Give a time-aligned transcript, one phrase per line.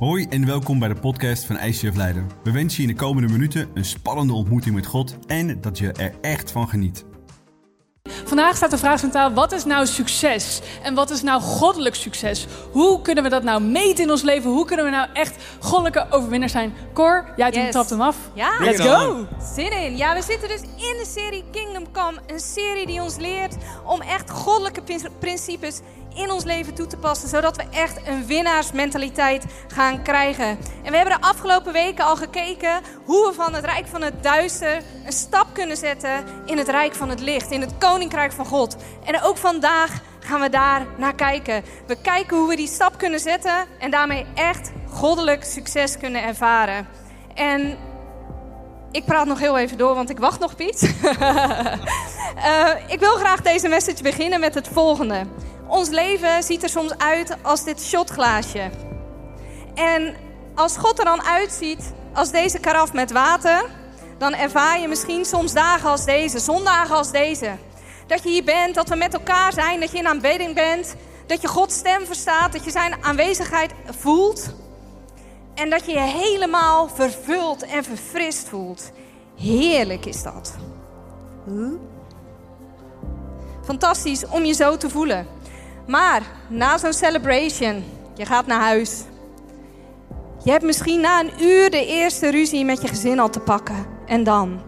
[0.00, 2.30] Hoi en welkom bij de podcast van ICF Leiden.
[2.42, 5.92] We wensen je in de komende minuten een spannende ontmoeting met God en dat je
[5.92, 7.04] er echt van geniet.
[8.24, 10.60] Vandaag staat de vraag centraal: wat is nou succes?
[10.82, 12.46] En wat is nou goddelijk succes?
[12.72, 14.50] Hoe kunnen we dat nou meten in ons leven?
[14.50, 16.74] Hoe kunnen we nou echt goddelijke overwinnaars zijn?
[16.94, 17.70] Cor, jij yes.
[17.70, 18.16] trapt hem af.
[18.34, 19.26] Ja, let's go!
[19.54, 19.96] Zin in.
[19.96, 22.20] Ja, we zitten dus in de serie Kingdom Come.
[22.26, 24.82] Een serie die ons leert om echt goddelijke
[25.18, 25.80] principes
[26.14, 30.58] in ons leven toe te passen, zodat we echt een winnaarsmentaliteit gaan krijgen.
[30.82, 34.22] En we hebben de afgelopen weken al gekeken hoe we van het rijk van het
[34.22, 38.46] duister een stap kunnen zetten in het rijk van het licht, in het koninkrijk van
[38.46, 38.76] God.
[39.04, 41.62] En ook vandaag gaan we daar naar kijken.
[41.86, 46.86] We kijken hoe we die stap kunnen zetten en daarmee echt goddelijk succes kunnen ervaren.
[47.34, 47.78] En
[48.90, 50.94] ik praat nog heel even door, want ik wacht nog, Piet.
[52.36, 55.26] uh, ik wil graag deze message beginnen met het volgende.
[55.68, 58.70] Ons leven ziet er soms uit als dit shotglaasje.
[59.74, 60.16] En
[60.54, 63.64] als God er dan uitziet als deze karaf met water,
[64.18, 67.50] dan ervaar je misschien soms dagen als deze, zondagen als deze.
[68.06, 70.94] Dat je hier bent, dat we met elkaar zijn, dat je in aanbidding bent,
[71.26, 74.54] dat je Gods stem verstaat, dat je zijn aanwezigheid voelt.
[75.54, 78.90] En dat je je helemaal vervuld en verfrist voelt.
[79.36, 80.54] Heerlijk is dat.
[83.64, 85.26] Fantastisch om je zo te voelen.
[85.86, 89.04] Maar na zo'n celebration, je gaat naar huis.
[90.44, 93.86] Je hebt misschien na een uur de eerste ruzie met je gezin al te pakken.
[94.06, 94.60] En dan?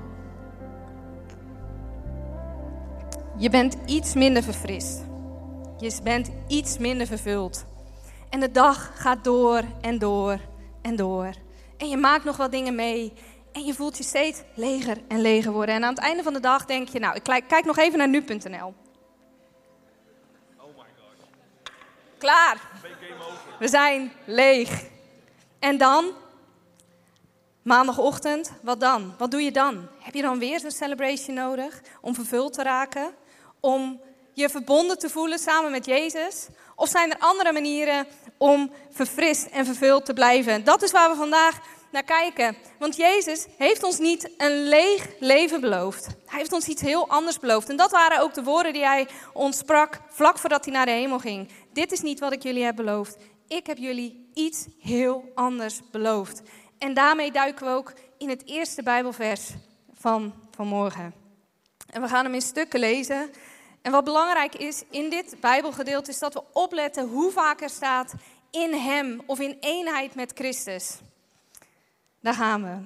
[3.36, 5.04] Je bent iets minder verfrist.
[5.78, 7.64] Je bent iets minder vervuld.
[8.30, 10.38] En de dag gaat door en door
[10.82, 11.30] en door.
[11.76, 13.12] En je maakt nog wat dingen mee.
[13.52, 15.74] En je voelt je steeds leger en leger worden.
[15.74, 18.08] En aan het einde van de dag denk je, nou, ik kijk nog even naar
[18.08, 18.74] nu.nl.
[22.26, 22.60] Klaar.
[23.58, 24.82] We zijn leeg.
[25.58, 26.12] En dan?
[27.62, 29.14] Maandagochtend, wat dan?
[29.18, 29.88] Wat doe je dan?
[29.98, 33.14] Heb je dan weer zo'n celebration nodig om vervuld te raken?
[33.60, 34.00] Om
[34.32, 36.46] je verbonden te voelen samen met Jezus?
[36.74, 40.64] Of zijn er andere manieren om verfrist en vervuld te blijven?
[40.64, 41.58] Dat is waar we vandaag
[41.90, 42.56] naar kijken.
[42.78, 46.06] Want Jezus heeft ons niet een leeg leven beloofd.
[46.26, 47.68] Hij heeft ons iets heel anders beloofd.
[47.68, 50.92] En dat waren ook de woorden die hij ons sprak vlak voordat hij naar de
[50.92, 51.48] hemel ging.
[51.72, 53.16] Dit is niet wat ik jullie heb beloofd.
[53.48, 56.42] Ik heb jullie iets heel anders beloofd.
[56.78, 59.50] En daarmee duiken we ook in het eerste Bijbelvers
[59.92, 61.14] van vanmorgen.
[61.90, 63.30] En we gaan hem in stukken lezen.
[63.82, 68.14] En wat belangrijk is in dit Bijbelgedeelte is dat we opletten hoe vaak er staat
[68.50, 70.98] in Hem of in eenheid met Christus.
[72.26, 72.76] Daar gaan we.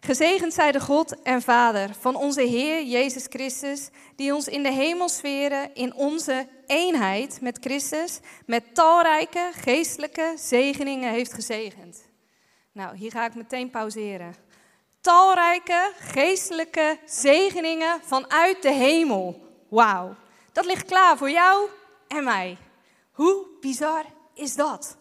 [0.00, 4.72] Gezegend zij de God en Vader van onze Heer Jezus Christus, die ons in de
[4.72, 12.08] hemelsferen in onze eenheid met Christus, met talrijke geestelijke zegeningen heeft gezegend.
[12.72, 14.34] Nou, hier ga ik meteen pauzeren.
[15.00, 19.48] Talrijke geestelijke zegeningen vanuit de hemel.
[19.68, 20.14] Wauw,
[20.52, 21.68] dat ligt klaar voor jou
[22.08, 22.56] en mij.
[23.12, 24.96] Hoe bizar is dat?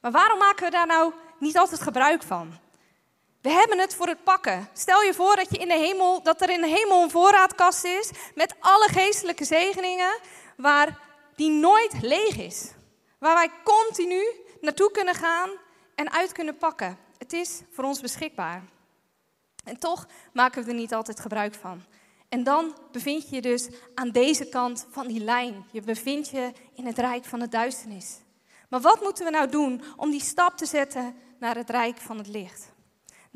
[0.00, 2.64] Maar waarom maken we daar nou niet altijd gebruik van?
[3.40, 4.68] We hebben het voor het pakken.
[4.72, 7.84] Stel je voor dat, je in de hemel, dat er in de hemel een voorraadkast
[7.84, 10.18] is met alle geestelijke zegeningen,
[10.56, 11.00] waar
[11.34, 12.70] die nooit leeg is.
[13.18, 14.24] Waar wij continu
[14.60, 15.50] naartoe kunnen gaan
[15.94, 16.98] en uit kunnen pakken.
[17.18, 18.62] Het is voor ons beschikbaar.
[19.64, 21.84] En toch maken we er niet altijd gebruik van.
[22.28, 25.64] En dan bevind je je dus aan deze kant van die lijn.
[25.70, 28.18] Je bevindt je in het rijk van de duisternis.
[28.68, 32.18] Maar wat moeten we nou doen om die stap te zetten naar het rijk van
[32.18, 32.74] het licht?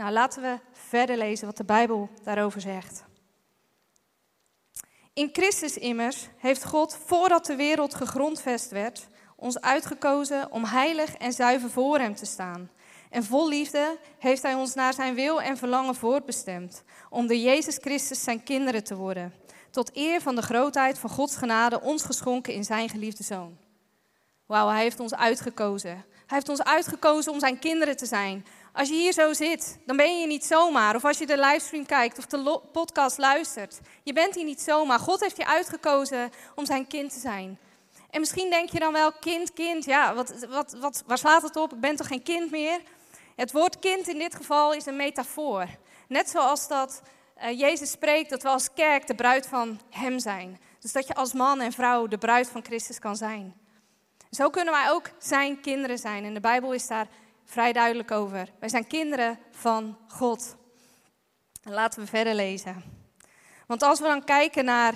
[0.00, 3.04] Nou, laten we verder lezen wat de Bijbel daarover zegt.
[5.12, 9.06] In Christus immers heeft God, voordat de wereld gegrondvest werd,
[9.36, 12.70] ons uitgekozen om heilig en zuiver voor Hem te staan.
[13.10, 17.76] En vol liefde heeft Hij ons naar Zijn wil en verlangen voortbestemd, om door Jezus
[17.80, 19.34] Christus Zijn kinderen te worden,
[19.70, 23.58] tot eer van de grootheid van Gods genade ons geschonken in Zijn geliefde Zoon.
[24.46, 26.04] Wauw, Hij heeft ons uitgekozen.
[26.30, 28.46] Hij heeft ons uitgekozen om Zijn kinderen te zijn.
[28.72, 30.94] Als je hier zo zit, dan ben je niet zomaar.
[30.94, 33.80] Of als je de livestream kijkt of de podcast luistert.
[34.02, 34.98] Je bent hier niet zomaar.
[34.98, 37.58] God heeft je uitgekozen om zijn kind te zijn.
[38.10, 41.56] En misschien denk je dan wel, kind, kind, ja, wat, wat, wat, waar slaat het
[41.56, 41.72] op?
[41.72, 42.80] Ik ben toch geen kind meer?
[43.36, 45.66] Het woord kind in dit geval is een metafoor.
[46.08, 47.02] Net zoals dat
[47.42, 50.60] uh, Jezus spreekt dat we als kerk de bruid van Hem zijn.
[50.80, 53.54] Dus dat je als man en vrouw de bruid van Christus kan zijn.
[54.30, 56.24] Zo kunnen wij ook zijn kinderen zijn.
[56.24, 57.08] En de Bijbel is daar
[57.50, 58.48] vrij duidelijk over.
[58.58, 60.56] Wij zijn kinderen van God.
[61.62, 62.82] En laten we verder lezen.
[63.66, 64.94] Want als we dan kijken naar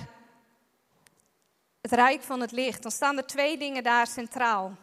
[1.81, 4.75] het rijk van het licht, dan staan er twee dingen daar centraal.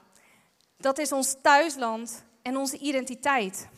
[0.76, 3.68] Dat is ons thuisland en onze identiteit.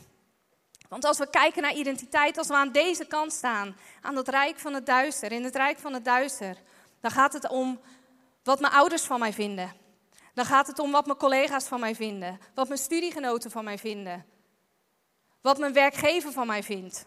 [0.88, 4.58] Want als we kijken naar identiteit, als we aan deze kant staan, aan het rijk
[4.58, 6.56] van het duister, in het rijk van het duister,
[7.00, 7.80] dan gaat het om
[8.42, 9.83] wat mijn ouders van mij vinden.
[10.34, 13.78] Dan gaat het om wat mijn collega's van mij vinden, wat mijn studiegenoten van mij
[13.78, 14.26] vinden,
[15.40, 17.06] wat mijn werkgever van mij vindt.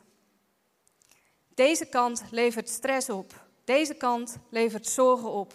[1.54, 3.46] Deze kant levert stress op.
[3.64, 5.54] Deze kant levert zorgen op.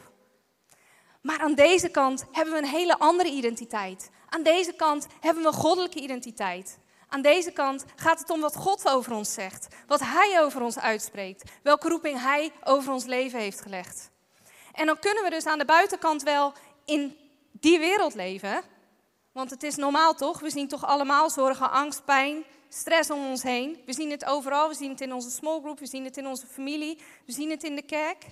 [1.20, 4.10] Maar aan deze kant hebben we een hele andere identiteit.
[4.28, 6.78] Aan deze kant hebben we een goddelijke identiteit.
[7.08, 10.78] Aan deze kant gaat het om wat God over ons zegt, wat Hij over ons
[10.78, 14.10] uitspreekt, welke roeping Hij over ons leven heeft gelegd.
[14.72, 16.52] En dan kunnen we dus aan de buitenkant wel
[16.84, 17.16] in
[17.62, 18.62] die wereld leven,
[19.32, 20.40] want het is normaal toch?
[20.40, 23.82] We zien toch allemaal zorgen, angst, pijn, stress om ons heen.
[23.86, 26.26] We zien het overal, we zien het in onze small group, we zien het in
[26.26, 28.24] onze familie, we zien het in de kerk.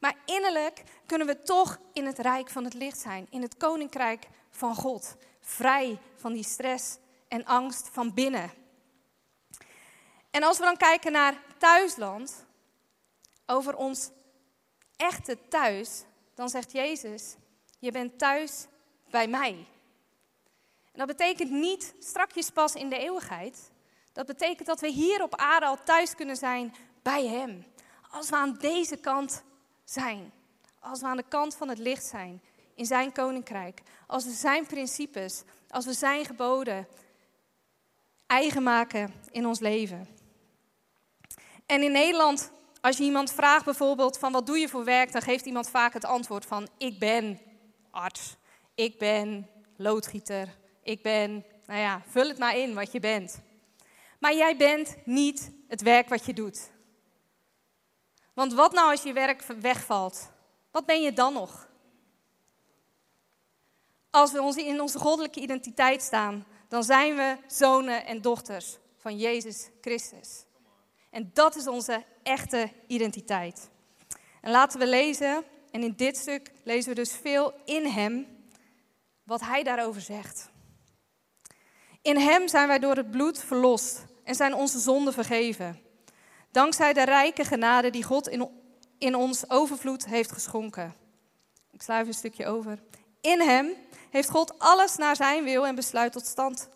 [0.00, 4.28] Maar innerlijk kunnen we toch in het rijk van het licht zijn, in het koninkrijk
[4.50, 6.96] van God, vrij van die stress
[7.28, 8.50] en angst van binnen.
[10.30, 12.46] En als we dan kijken naar thuisland,
[13.46, 14.10] over ons
[14.96, 16.02] echte thuis,
[16.34, 17.36] dan zegt Jezus,
[17.78, 18.66] je bent thuis
[19.10, 19.66] bij mij.
[20.92, 23.70] En dat betekent niet strakjes pas in de eeuwigheid.
[24.12, 27.66] Dat betekent dat we hier op aarde al thuis kunnen zijn bij Hem.
[28.10, 29.42] Als we aan deze kant
[29.84, 30.32] zijn.
[30.78, 32.42] Als we aan de kant van het licht zijn
[32.74, 33.82] in Zijn koninkrijk.
[34.06, 36.88] Als we Zijn principes, als we Zijn geboden
[38.26, 40.08] eigen maken in ons leven.
[41.66, 45.22] En in Nederland, als je iemand vraagt bijvoorbeeld van wat doe je voor werk, dan
[45.22, 47.40] geeft iemand vaak het antwoord van ik ben
[47.98, 48.36] arts,
[48.74, 53.40] ik ben loodgieter, ik ben, nou ja, vul het maar in wat je bent.
[54.18, 56.70] Maar jij bent niet het werk wat je doet.
[58.34, 60.30] Want wat nou als je werk wegvalt?
[60.70, 61.68] Wat ben je dan nog?
[64.10, 69.68] Als we in onze goddelijke identiteit staan, dan zijn we zonen en dochters van Jezus
[69.80, 70.44] Christus.
[71.10, 73.70] En dat is onze echte identiteit.
[74.40, 78.26] En laten we lezen, en in dit stuk lezen we dus veel in Hem,
[79.22, 80.48] wat Hij daarover zegt.
[82.02, 85.80] In Hem zijn wij door het bloed verlost en zijn onze zonden vergeven.
[86.50, 88.48] Dankzij de rijke genade die God in,
[88.98, 90.94] in ons overvloed heeft geschonken.
[91.70, 92.78] Ik sla een stukje over.
[93.20, 93.74] In Hem
[94.10, 96.68] heeft God alles naar Zijn wil en besluit tot stand,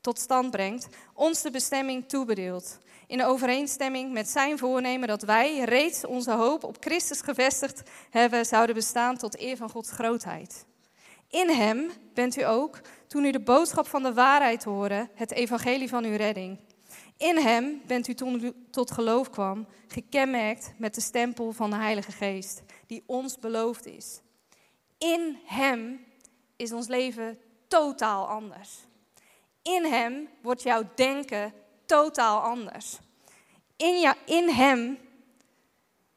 [0.00, 2.78] tot stand brengt, ons de bestemming toebedeeld.
[3.08, 8.74] In overeenstemming met Zijn voornemen dat wij reeds onze hoop op Christus gevestigd hebben, zouden
[8.74, 10.66] bestaan tot eer van Gods grootheid.
[11.28, 15.88] In Hem bent u ook, toen u de boodschap van de waarheid hoorde, het evangelie
[15.88, 16.58] van uw redding.
[17.16, 21.76] In Hem bent u toen u tot geloof kwam, gekenmerkt met de stempel van de
[21.76, 24.20] Heilige Geest, die ons beloofd is.
[24.98, 26.04] In Hem
[26.56, 27.38] is ons leven
[27.68, 28.70] totaal anders.
[29.62, 31.52] In Hem wordt jouw denken
[31.88, 32.98] totaal anders.
[33.76, 34.98] In, ja, in Hem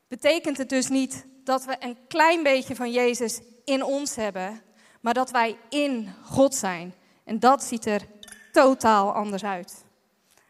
[0.08, 4.62] betekent het dus niet dat we een klein beetje van Jezus in ons hebben,
[5.02, 6.94] maar dat wij in God zijn.
[7.24, 8.02] En dat ziet er
[8.52, 9.86] totaal anders uit.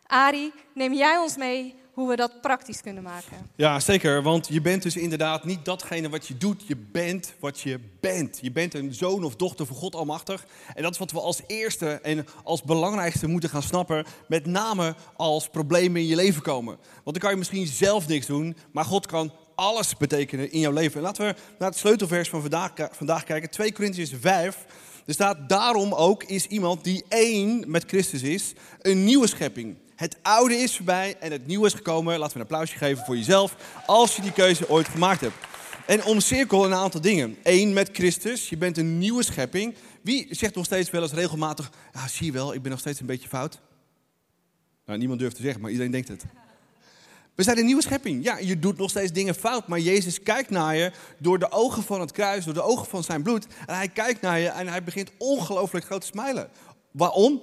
[0.08, 3.38] Ari, neem jij ons mee hoe we dat praktisch kunnen maken?
[3.56, 4.24] Ja, zeker.
[4.24, 6.68] Want je bent dus inderdaad niet datgene wat je doet.
[6.68, 8.40] Je bent wat je bent.
[8.42, 10.46] Je bent een zoon of dochter van God Almachtig.
[10.74, 14.06] En dat is wat we als eerste en als belangrijkste moeten gaan snappen.
[14.28, 16.78] Met name als problemen in je leven komen.
[17.04, 20.72] Want dan kan je misschien zelf niks doen, maar God kan alles betekenen in jouw
[20.72, 20.98] leven.
[20.98, 23.50] En laten we naar het sleutelvers van vandaag, vandaag kijken.
[23.50, 24.66] 2 Corinthians 5.
[25.06, 29.76] Er staat, daarom ook is iemand die één met Christus is, een nieuwe schepping.
[30.02, 32.20] Het oude is voorbij en het nieuwe is gekomen.
[32.20, 33.56] Laten we een applausje geven voor jezelf
[33.86, 35.36] als je die keuze ooit gemaakt hebt.
[35.86, 37.38] En omcirkel een aantal dingen.
[37.44, 38.50] Eén, met Christus.
[38.50, 39.76] Je bent een nieuwe schepping.
[40.02, 41.72] Wie zegt nog steeds wel eens regelmatig...
[41.94, 43.60] Ja, zie je wel, ik ben nog steeds een beetje fout.
[44.86, 46.24] Nou, niemand durft te zeggen, maar iedereen denkt het.
[47.36, 48.24] We zijn een nieuwe schepping.
[48.24, 51.84] Ja, je doet nog steeds dingen fout, maar Jezus kijkt naar je door de ogen
[51.84, 53.48] van het kruis, door de ogen van zijn bloed.
[53.66, 56.50] En hij kijkt naar je en hij begint ongelooflijk groot te smijlen.
[56.92, 57.42] Waarom?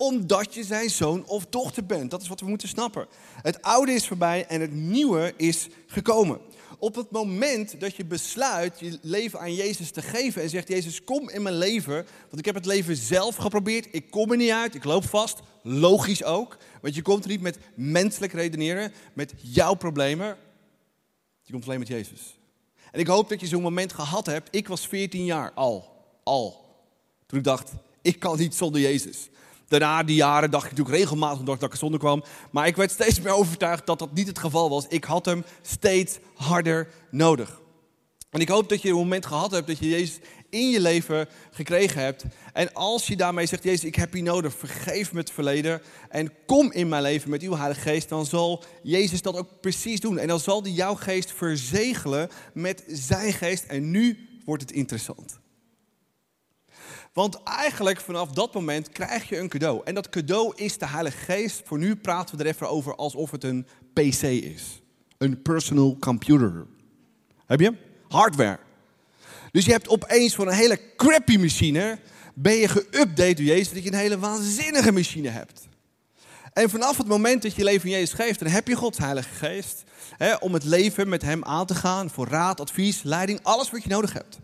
[0.00, 2.10] Omdat je zijn zoon of dochter bent.
[2.10, 3.06] Dat is wat we moeten snappen.
[3.42, 6.40] Het oude is voorbij en het nieuwe is gekomen.
[6.78, 11.04] Op het moment dat je besluit je leven aan Jezus te geven en zegt: Jezus,
[11.04, 11.94] kom in mijn leven.
[12.28, 13.88] Want ik heb het leven zelf geprobeerd.
[13.90, 14.74] Ik kom er niet uit.
[14.74, 15.40] Ik loop vast.
[15.62, 16.56] Logisch ook.
[16.82, 20.36] Want je komt er niet met menselijk redeneren, met jouw problemen.
[21.42, 22.38] Je komt alleen met Jezus.
[22.92, 24.48] En ik hoop dat je zo'n moment gehad hebt.
[24.50, 26.04] Ik was 14 jaar al.
[26.24, 26.64] Al.
[27.26, 29.28] Toen ik dacht: ik kan niet zonder Jezus.
[29.70, 32.24] Daarna, die jaren, dacht ik natuurlijk regelmatig dat ik er zonder kwam.
[32.50, 34.86] Maar ik werd steeds meer overtuigd dat dat niet het geval was.
[34.88, 37.60] Ik had hem steeds harder nodig.
[38.30, 41.28] En ik hoop dat je een moment gehad hebt dat je Jezus in je leven
[41.50, 42.24] gekregen hebt.
[42.52, 46.32] En als je daarmee zegt, Jezus, ik heb je nodig, vergeef me het verleden en
[46.46, 50.18] kom in mijn leven met uw Heilige Geest, dan zal Jezus dat ook precies doen.
[50.18, 53.64] En dan zal hij jouw geest verzegelen met zijn geest.
[53.64, 55.40] En nu wordt het interessant.
[57.20, 59.80] Want eigenlijk vanaf dat moment krijg je een cadeau.
[59.84, 61.62] En dat cadeau is de Heilige Geest.
[61.64, 64.82] Voor nu praten we er even over alsof het een PC is.
[65.18, 66.66] Een personal computer.
[67.46, 67.74] Heb je?
[68.08, 68.58] Hardware.
[69.52, 71.98] Dus je hebt opeens voor een hele crappy machine,
[72.34, 75.68] ben je geüpdate door Jezus, dat je een hele waanzinnige machine hebt.
[76.52, 79.34] En vanaf het moment dat je leven in Jezus geeft, dan heb je Gods Heilige
[79.34, 79.82] Geest.
[80.16, 83.82] Hè, om het leven met Hem aan te gaan, voor raad, advies, leiding, alles wat
[83.82, 84.38] je nodig hebt.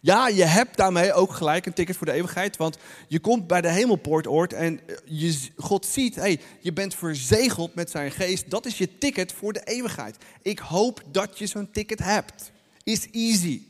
[0.00, 2.56] Ja, je hebt daarmee ook gelijk een ticket voor de eeuwigheid.
[2.56, 2.78] Want
[3.08, 8.10] je komt bij de hemelpoortoord en je, God ziet, hey, je bent verzegeld met zijn
[8.10, 8.50] geest.
[8.50, 10.16] Dat is je ticket voor de eeuwigheid.
[10.42, 12.50] Ik hoop dat je zo'n ticket hebt.
[12.82, 13.62] Is easy.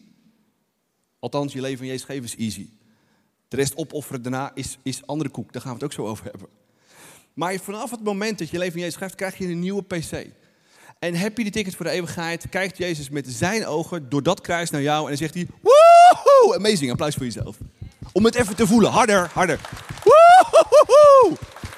[1.18, 2.68] Althans, je leven in Jezus geven is easy.
[3.48, 5.52] De rest opofferen daarna is, is andere koek.
[5.52, 6.48] Daar gaan we het ook zo over hebben.
[7.34, 10.26] Maar vanaf het moment dat je leven in Jezus geeft, krijg je een nieuwe PC.
[10.98, 14.40] En heb je die ticket voor de eeuwigheid, kijkt Jezus met zijn ogen door dat
[14.40, 15.46] kruis naar jou en dan zegt hij,
[16.54, 17.56] amazing, applaus voor jezelf.
[18.12, 19.60] Om het even te voelen, harder, harder.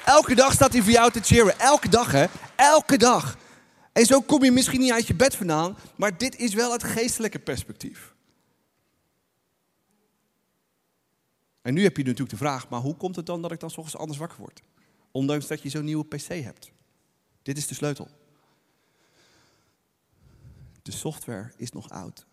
[0.05, 3.37] Elke dag staat hij voor jou te cheeren, elke dag hè, elke dag.
[3.91, 6.83] En zo kom je misschien niet uit je bed vandaan, maar dit is wel het
[6.83, 8.13] geestelijke perspectief.
[11.61, 13.69] En nu heb je natuurlijk de vraag, maar hoe komt het dan dat ik dan
[13.69, 14.61] s ochtends anders wakker word?
[15.11, 16.71] Ondanks dat je zo'n nieuwe PC hebt.
[17.41, 18.07] Dit is de sleutel.
[20.81, 22.25] De software is nog oud.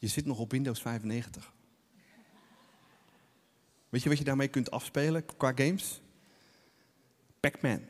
[0.00, 1.52] Je zit nog op Windows 95.
[3.88, 6.00] Weet je wat je daarmee kunt afspelen qua games?
[7.40, 7.80] Pac-Man.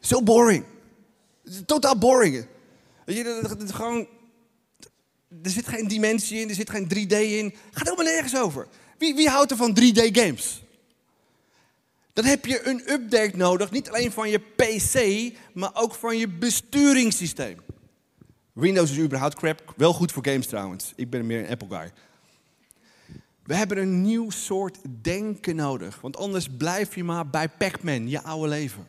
[0.00, 0.64] Zo boring.
[1.66, 2.46] Totaal boring.
[3.06, 4.08] Je, gewoon,
[5.42, 7.54] er zit geen dimensie in, er zit geen 3D in.
[7.70, 8.68] Gaat helemaal nergens over.
[8.98, 10.62] Wie, wie houdt er van 3D games?
[12.12, 16.28] Dan heb je een update nodig, niet alleen van je PC, maar ook van je
[16.28, 17.64] besturingssysteem.
[18.56, 20.92] Windows is überhaupt crap, wel goed voor games trouwens.
[20.94, 21.92] Ik ben meer een Apple guy.
[23.42, 28.22] We hebben een nieuw soort denken nodig, want anders blijf je maar bij Pac-Man, je
[28.22, 28.88] oude leven.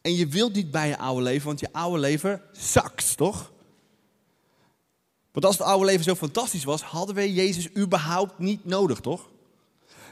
[0.00, 3.52] En je wilt niet bij je oude leven, want je oude leven sucks, toch?
[5.32, 9.30] Want als het oude leven zo fantastisch was, hadden we Jezus überhaupt niet nodig, toch?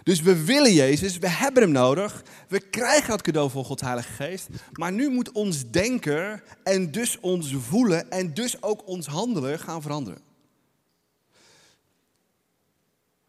[0.03, 2.25] Dus we willen Jezus, we hebben hem nodig.
[2.49, 4.49] We krijgen het cadeau van Gods Heilige Geest.
[4.73, 9.83] Maar nu moet ons denken en dus ons voelen en dus ook ons handelen gaan
[9.83, 10.23] veranderen.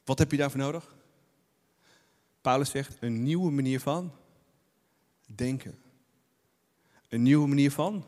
[0.03, 0.95] Wat heb je daarvoor nodig?
[2.41, 4.11] Paulus zegt een nieuwe manier van
[5.25, 5.79] denken.
[7.09, 8.05] Een nieuwe manier van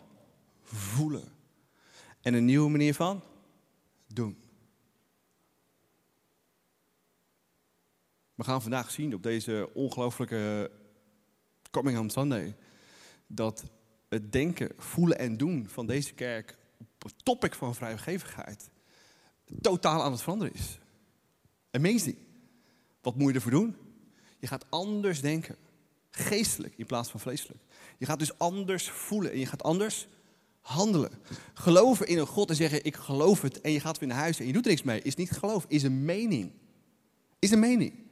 [0.64, 1.32] voelen.
[2.22, 3.24] En een nieuwe manier van
[4.08, 4.43] doen.
[8.36, 10.72] We gaan vandaag zien op deze ongelooflijke
[11.72, 12.56] Coming Home Sunday
[13.28, 13.64] dat
[14.10, 18.70] het denken, voelen en doen van deze kerk op het topic van vrijgevigheid
[19.62, 20.80] totaal aan het veranderen is.
[21.72, 22.18] Amazing.
[23.02, 23.76] Wat moet je ervoor doen?
[24.40, 25.56] Je gaat anders denken.
[26.10, 27.60] Geestelijk in plaats van vleeselijk.
[27.98, 30.08] Je gaat dus anders voelen en je gaat anders
[30.62, 31.12] handelen.
[31.54, 34.40] Geloven in een God en zeggen ik geloof het en je gaat weer naar huis
[34.40, 36.52] en je doet er niks mee, is niet geloof, is een mening.
[37.40, 38.03] Is een mening.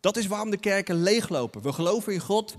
[0.00, 1.62] Dat is waarom de kerken leeglopen.
[1.62, 2.54] We geloven in God.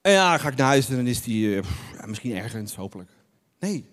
[0.00, 1.62] En ja, ga ik naar huis en dan is die uh,
[2.06, 3.10] misschien ergens, hopelijk.
[3.58, 3.86] Nee,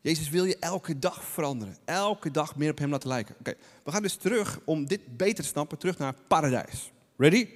[0.00, 1.76] Jezus wil je elke dag veranderen.
[1.84, 3.34] Elke dag meer op hem laten lijken.
[3.38, 6.92] Oké, we gaan dus terug, om dit beter te snappen, terug naar paradijs.
[7.16, 7.48] Ready?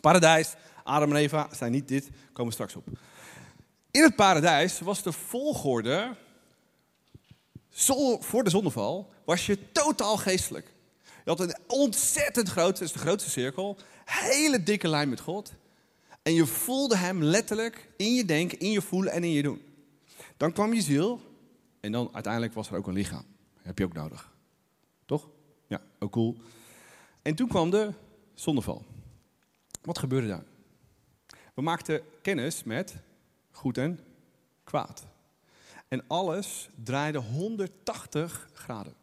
[0.00, 0.54] Paradijs,
[0.84, 2.86] Adam en Eva zijn niet dit, komen we straks op.
[3.90, 6.16] In het paradijs was de volgorde,
[8.20, 10.72] voor de zonneval, was je totaal geestelijk.
[11.26, 15.52] Je had een ontzettend groot, dat is de grootste cirkel, hele dikke lijn met God.
[16.22, 19.62] En je voelde hem letterlijk in je denken, in je voelen en in je doen.
[20.36, 21.20] Dan kwam je ziel
[21.80, 23.24] en dan uiteindelijk was er ook een lichaam.
[23.54, 24.32] Dat heb je ook nodig.
[25.04, 25.28] Toch?
[25.66, 26.36] Ja, ook cool.
[27.22, 27.92] En toen kwam de
[28.34, 28.84] zondeval.
[29.82, 30.44] Wat gebeurde daar?
[31.54, 32.94] We maakten kennis met
[33.50, 34.00] goed en
[34.64, 35.06] kwaad.
[35.88, 38.94] En alles draaide 180 graden.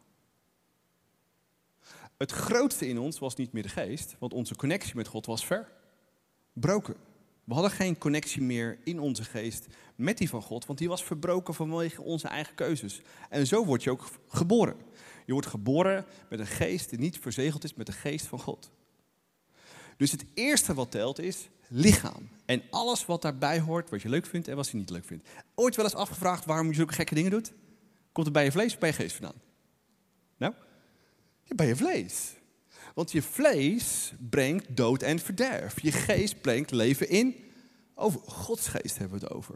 [2.24, 5.46] Het grootste in ons was niet meer de geest, want onze connectie met God was
[5.46, 6.94] verbroken.
[7.44, 11.04] We hadden geen connectie meer in onze geest met die van God, want die was
[11.04, 13.00] verbroken vanwege onze eigen keuzes.
[13.30, 14.76] En zo word je ook geboren.
[15.26, 18.70] Je wordt geboren met een geest die niet verzegeld is met de geest van God.
[19.96, 22.28] Dus het eerste wat telt is lichaam.
[22.44, 25.28] En alles wat daarbij hoort, wat je leuk vindt en wat je niet leuk vindt.
[25.54, 27.52] Ooit wel eens afgevraagd waarom je zulke gekke dingen doet?
[28.12, 29.40] Komt het bij je vlees of bij je geest vandaan?
[30.36, 30.54] Nou,
[31.44, 32.32] ja, bij je vlees.
[32.94, 35.80] Want je vlees brengt dood en verderf.
[35.80, 37.44] Je geest brengt leven in.
[37.94, 39.54] Over Gods geest hebben we het over.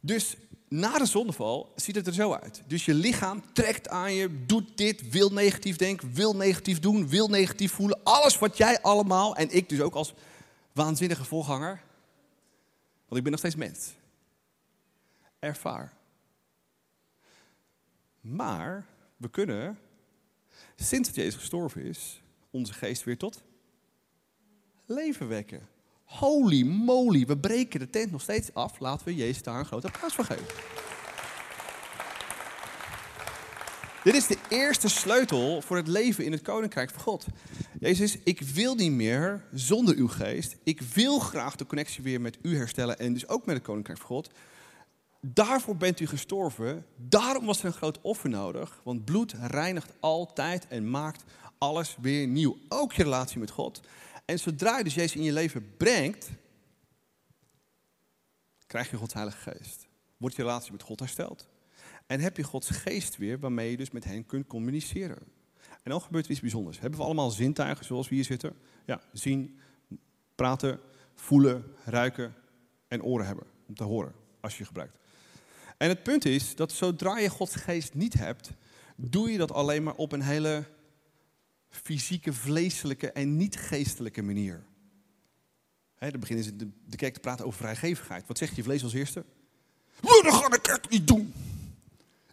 [0.00, 0.36] Dus
[0.68, 2.62] na de zondeval ziet het er zo uit.
[2.66, 7.28] Dus je lichaam trekt aan je, doet dit, wil negatief denken, wil negatief doen, wil
[7.28, 8.00] negatief voelen.
[8.02, 10.14] Alles wat jij allemaal, en ik dus ook als
[10.72, 11.82] waanzinnige voorganger,
[13.08, 13.94] want ik ben nog steeds mens,
[15.38, 15.92] ervaar.
[18.20, 18.86] Maar
[19.16, 19.78] we kunnen,
[20.76, 23.42] sinds dat Jezus gestorven is, onze geest weer tot
[24.86, 25.68] leven wekken.
[26.04, 28.78] Holy moly, we breken de tent nog steeds af.
[28.78, 30.46] Laten we Jezus daar een groot applaus voor geven.
[34.04, 37.26] Dit is de eerste sleutel voor het leven in het koninkrijk van God.
[37.80, 40.56] Jezus, ik wil niet meer zonder uw geest.
[40.62, 43.98] Ik wil graag de connectie weer met u herstellen en dus ook met het koninkrijk
[43.98, 44.30] van God.
[45.20, 46.86] Daarvoor bent u gestorven.
[46.96, 48.80] Daarom was er een groot offer nodig.
[48.84, 51.24] Want bloed reinigt altijd en maakt
[51.58, 52.56] alles weer nieuw.
[52.68, 53.80] Ook je relatie met God.
[54.24, 56.30] En zodra je dus Jezus in je leven brengt,
[58.66, 59.86] krijg je Gods Heilige Geest.
[60.16, 61.48] Wordt je relatie met God hersteld.
[62.06, 65.18] En heb je Gods Geest weer waarmee je dus met hen kunt communiceren.
[65.82, 66.80] En dan gebeurt er iets bijzonders.
[66.80, 68.56] Hebben we allemaal zintuigen zoals we hier zitten?
[68.86, 69.58] Ja, zien,
[70.34, 70.80] praten,
[71.14, 72.34] voelen, ruiken
[72.88, 73.46] en oren hebben.
[73.68, 74.98] Om te horen, als je gebruikt.
[75.76, 78.50] En het punt is dat zodra je Gods Geest niet hebt,
[78.96, 80.64] doe je dat alleen maar op een hele
[81.68, 84.64] fysieke, vleeselijke en niet geestelijke manier.
[85.94, 88.26] He, dan beginnen ze de, kerk te praten over vrijgevigheid.
[88.26, 89.24] Wat zegt je vlees als eerste?
[90.00, 91.32] Dat ga ik echt niet doen.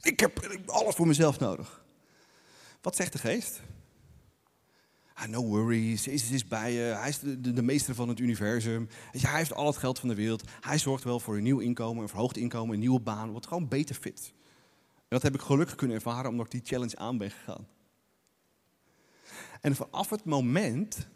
[0.02, 1.84] Ik heb alles voor mezelf nodig.
[2.82, 3.62] Wat zegt de geest?
[5.13, 8.20] Ah, no worries, Jezus is bij je, hij is de, de, de meester van het
[8.20, 8.88] universum.
[9.12, 10.43] hij heeft al het geld van de wereld.
[10.60, 13.67] Hij zorgt wel voor een nieuw inkomen, een verhoogd inkomen, een nieuwe baan, wat gewoon
[13.67, 14.34] beter fit.
[14.96, 17.67] En dat heb ik gelukkig kunnen ervaren omdat ik die challenge aan ben gegaan.
[19.62, 21.08] En vanaf het moment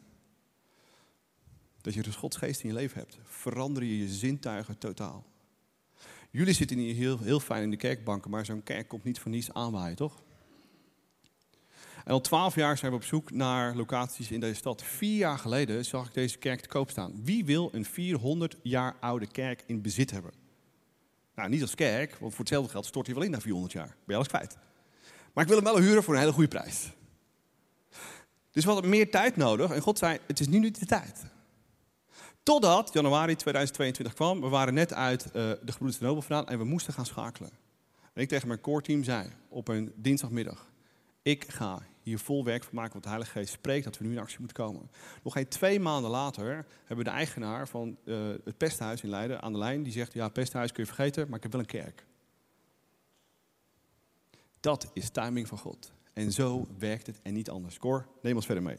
[1.82, 5.26] dat je dus Gods geest in je leven hebt, verander je je zintuigen totaal.
[6.32, 9.32] Jullie zitten hier heel, heel fijn in de kerkbanken, maar zo'n kerk komt niet voor
[9.32, 10.24] niets aanwaaien, toch?
[12.08, 14.84] En al twaalf jaar zijn we op zoek naar locaties in deze stad.
[14.84, 17.24] Vier jaar geleden zag ik deze kerk te koop staan.
[17.24, 20.32] Wie wil een 400 jaar oude kerk in bezit hebben?
[21.36, 23.88] Nou, niet als kerk, want voor hetzelfde geld stort hij wel in na 400 jaar.
[23.88, 24.58] Ben je alles kwijt.
[25.34, 26.92] Maar ik wil hem wel huren voor een hele goede prijs.
[28.52, 31.26] Dus we hadden meer tijd nodig en God zei, het is nu niet de tijd.
[32.44, 36.66] Totdat januari 2022 kwam, we waren net uit uh, de Gebroeders Nobel vandaan en we
[36.66, 37.52] moesten gaan schakelen.
[38.14, 40.72] En ik tegen mijn core team zei op een dinsdagmiddag,
[41.22, 44.12] ik ga hier vol werk van maken, want de Heilige Geest spreekt dat we nu
[44.12, 44.90] in actie moeten komen.
[45.24, 49.42] Nog geen twee maanden later hebben we de eigenaar van uh, het pesthuis in Leiden
[49.42, 51.68] aan de lijn, die zegt, ja, pesthuis kun je vergeten, maar ik heb wel een
[51.68, 52.06] kerk.
[54.60, 55.92] Dat is timing van God.
[56.14, 57.78] En zo werkt het en niet anders.
[57.78, 58.78] Cor, neem ons verder mee.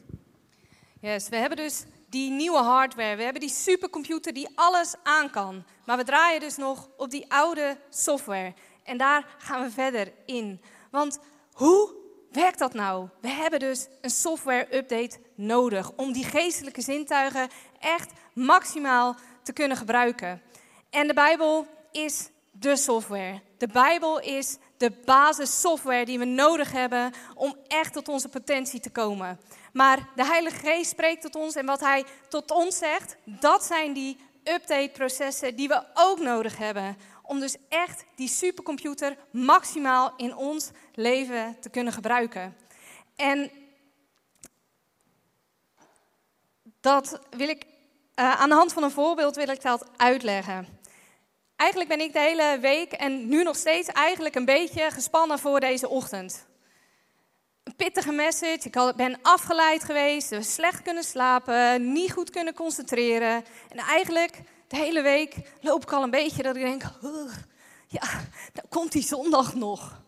[1.01, 3.15] Yes, we hebben dus die nieuwe hardware.
[3.15, 5.63] We hebben die supercomputer die alles aan kan.
[5.85, 8.53] Maar we draaien dus nog op die oude software.
[8.83, 10.61] En daar gaan we verder in.
[10.91, 11.19] Want
[11.53, 11.98] hoe
[12.31, 13.07] werkt dat nou?
[13.21, 20.41] We hebben dus een software-update nodig om die geestelijke zintuigen echt maximaal te kunnen gebruiken.
[20.89, 23.41] En de Bijbel is de software.
[23.57, 28.89] De Bijbel is de basissoftware die we nodig hebben om echt tot onze potentie te
[28.89, 29.39] komen.
[29.73, 33.93] Maar de Heilige Geest spreekt tot ons en wat Hij tot ons zegt, dat zijn
[33.93, 36.97] die update-processen die we ook nodig hebben.
[37.29, 42.57] Om dus echt die supercomputer maximaal in ons leven te kunnen gebruiken.
[43.15, 43.51] En
[46.79, 50.79] dat wil ik, uh, aan de hand van een voorbeeld wil ik dat uitleggen.
[51.55, 55.59] Eigenlijk ben ik de hele week en nu nog steeds eigenlijk een beetje gespannen voor
[55.59, 56.47] deze ochtend.
[57.63, 63.45] Een pittige message, ik ben afgeleid geweest, slecht kunnen slapen, niet goed kunnen concentreren.
[63.69, 66.83] En eigenlijk de hele week loop ik al een beetje dat ik denk,
[67.87, 68.07] ja,
[68.53, 70.01] dan komt die zondag nog.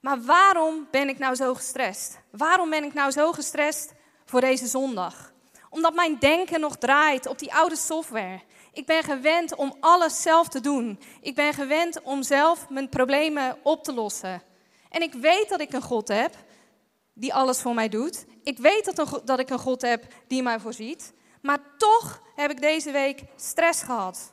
[0.00, 2.18] Maar waarom ben ik nou zo gestrest?
[2.30, 3.92] Waarom ben ik nou zo gestrest
[4.24, 5.32] voor deze zondag?
[5.70, 8.40] Omdat mijn denken nog draait op die oude software.
[8.72, 11.00] Ik ben gewend om alles zelf te doen.
[11.20, 14.42] Ik ben gewend om zelf mijn problemen op te lossen.
[14.88, 16.34] En ik weet dat ik een God heb
[17.12, 18.24] die alles voor mij doet.
[18.42, 21.12] Ik weet dat, dat ik een God heb die mij voorziet.
[21.42, 24.32] Maar toch heb ik deze week stress gehad.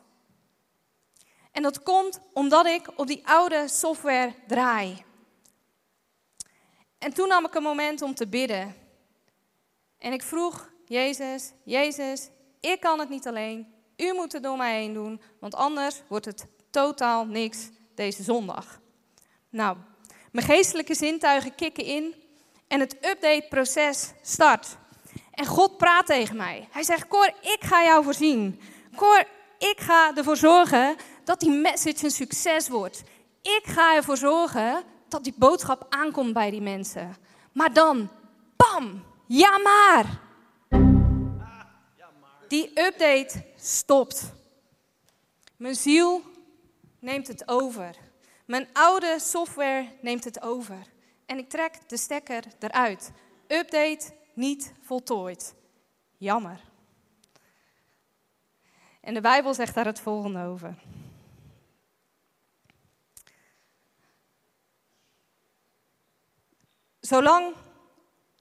[1.52, 5.04] En dat komt omdat ik op die oude software draai.
[6.98, 8.76] En toen nam ik een moment om te bidden.
[9.98, 13.74] En ik vroeg Jezus, Jezus, ik kan het niet alleen.
[13.98, 18.80] U moet het door mij heen doen, want anders wordt het totaal niks deze zondag.
[19.50, 19.78] Nou,
[20.32, 22.16] Mijn geestelijke zintuigen kicken in
[22.68, 24.78] en het update-proces start.
[25.36, 26.68] En God praat tegen mij.
[26.72, 28.60] Hij zegt: Cor, ik ga jou voorzien.
[28.96, 29.24] Cor,
[29.58, 33.04] ik ga ervoor zorgen dat die message een succes wordt.
[33.42, 37.16] Ik ga ervoor zorgen dat die boodschap aankomt bij die mensen.
[37.52, 38.10] Maar dan,
[38.56, 40.20] bam, ja maar.
[42.48, 44.34] Die update stopt.
[45.58, 46.22] Mijn ziel
[47.00, 47.96] neemt het over.
[48.46, 50.78] Mijn oude software neemt het over.
[51.26, 53.12] En ik trek de stekker eruit.
[53.48, 55.56] Update niet voltooid.
[56.18, 56.60] Jammer.
[59.02, 60.76] En de Bijbel zegt daar het volgende over.
[67.00, 67.56] Zolang.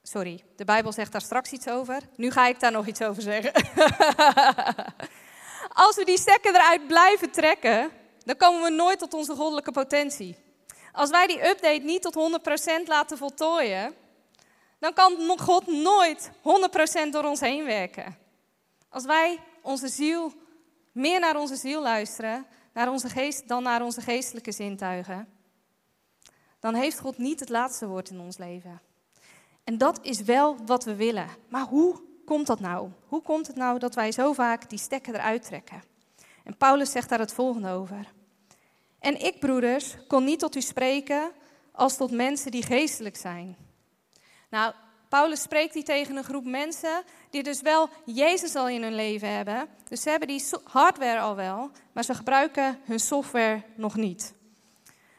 [0.02, 2.00] Sorry, de Bijbel zegt daar straks iets over.
[2.16, 3.52] Nu ga ik daar nog iets over zeggen.
[5.84, 7.90] Als we die stekker eruit blijven trekken,
[8.24, 10.36] dan komen we nooit tot onze goddelijke potentie.
[10.92, 12.40] Als wij die update niet tot
[12.84, 13.94] 100% laten voltooien,
[14.84, 16.30] dan kan God nooit
[17.06, 18.16] 100% door ons heen werken.
[18.88, 20.32] Als wij onze ziel,
[20.92, 25.28] meer naar onze ziel luisteren naar onze geest, dan naar onze geestelijke zintuigen,
[26.60, 28.80] dan heeft God niet het laatste woord in ons leven.
[29.64, 31.28] En dat is wel wat we willen.
[31.48, 32.88] Maar hoe komt dat nou?
[33.06, 35.82] Hoe komt het nou dat wij zo vaak die stekker eruit trekken?
[36.44, 38.12] En Paulus zegt daar het volgende over.
[38.98, 41.32] En ik, broeders, kon niet tot u spreken
[41.72, 43.63] als tot mensen die geestelijk zijn.
[44.54, 44.72] Nou,
[45.08, 49.28] Paulus spreekt hier tegen een groep mensen die dus wel Jezus al in hun leven
[49.28, 49.68] hebben.
[49.88, 54.34] Dus ze hebben die hardware al wel, maar ze gebruiken hun software nog niet.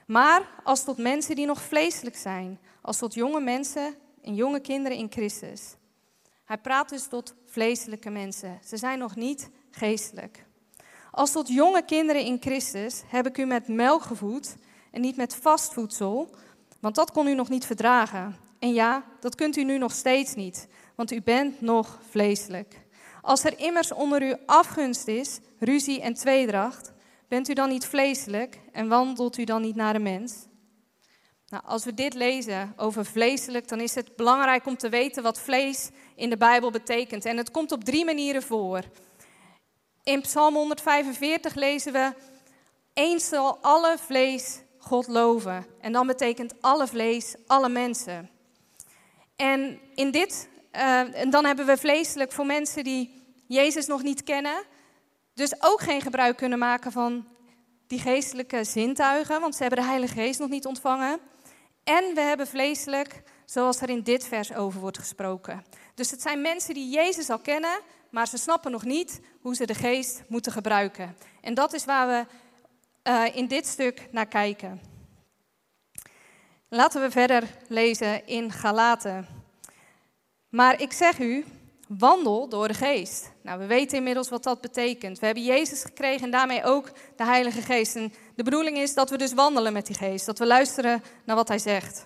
[0.07, 4.97] Maar als tot mensen die nog vleeselijk zijn, als tot jonge mensen en jonge kinderen
[4.97, 5.75] in Christus.
[6.45, 8.59] Hij praat dus tot vleeselijke mensen.
[8.65, 10.45] Ze zijn nog niet geestelijk.
[11.11, 14.55] Als tot jonge kinderen in Christus heb ik u met melk gevoed
[14.91, 16.35] en niet met vast voedsel,
[16.79, 18.44] want dat kon u nog niet verdragen.
[18.65, 22.79] En ja, dat kunt u nu nog steeds niet, want u bent nog vleeselijk.
[23.21, 26.93] Als er immers onder u afgunst is, ruzie en tweedracht,
[27.27, 30.45] bent u dan niet vleeselijk en wandelt u dan niet naar de mens?
[31.47, 35.39] Nou, als we dit lezen over vleeselijk, dan is het belangrijk om te weten wat
[35.39, 37.25] vlees in de Bijbel betekent.
[37.25, 38.81] En het komt op drie manieren voor.
[40.03, 42.13] In Psalm 145 lezen we:
[42.93, 45.65] Eens zal alle vlees God loven.
[45.81, 48.29] En dan betekent alle vlees alle mensen.
[49.35, 54.63] En in dit, en dan hebben we vleeselijk voor mensen die Jezus nog niet kennen,
[55.33, 57.27] dus ook geen gebruik kunnen maken van
[57.87, 61.19] die geestelijke zintuigen, want ze hebben de Heilige Geest nog niet ontvangen.
[61.83, 65.65] En we hebben vleeselijk, zoals er in dit vers over wordt gesproken.
[65.95, 69.65] Dus het zijn mensen die Jezus al kennen, maar ze snappen nog niet hoe ze
[69.65, 71.17] de geest moeten gebruiken.
[71.41, 72.25] En dat is waar we
[73.11, 74.94] uh, in dit stuk naar kijken.
[76.75, 79.27] Laten we verder lezen in Galaten.
[80.49, 81.45] Maar ik zeg u,
[81.87, 83.31] wandel door de geest.
[83.41, 85.19] Nou, we weten inmiddels wat dat betekent.
[85.19, 87.95] We hebben Jezus gekregen en daarmee ook de Heilige Geest.
[87.95, 91.35] En de bedoeling is dat we dus wandelen met die geest, dat we luisteren naar
[91.35, 92.05] wat hij zegt.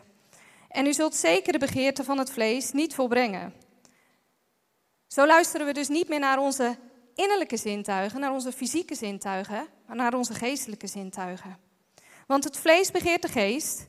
[0.67, 3.53] En u zult zeker de begeerte van het vlees niet volbrengen.
[5.07, 6.77] Zo luisteren we dus niet meer naar onze
[7.15, 11.57] innerlijke zintuigen, naar onze fysieke zintuigen, maar naar onze geestelijke zintuigen.
[12.27, 13.87] Want het vlees begeert de geest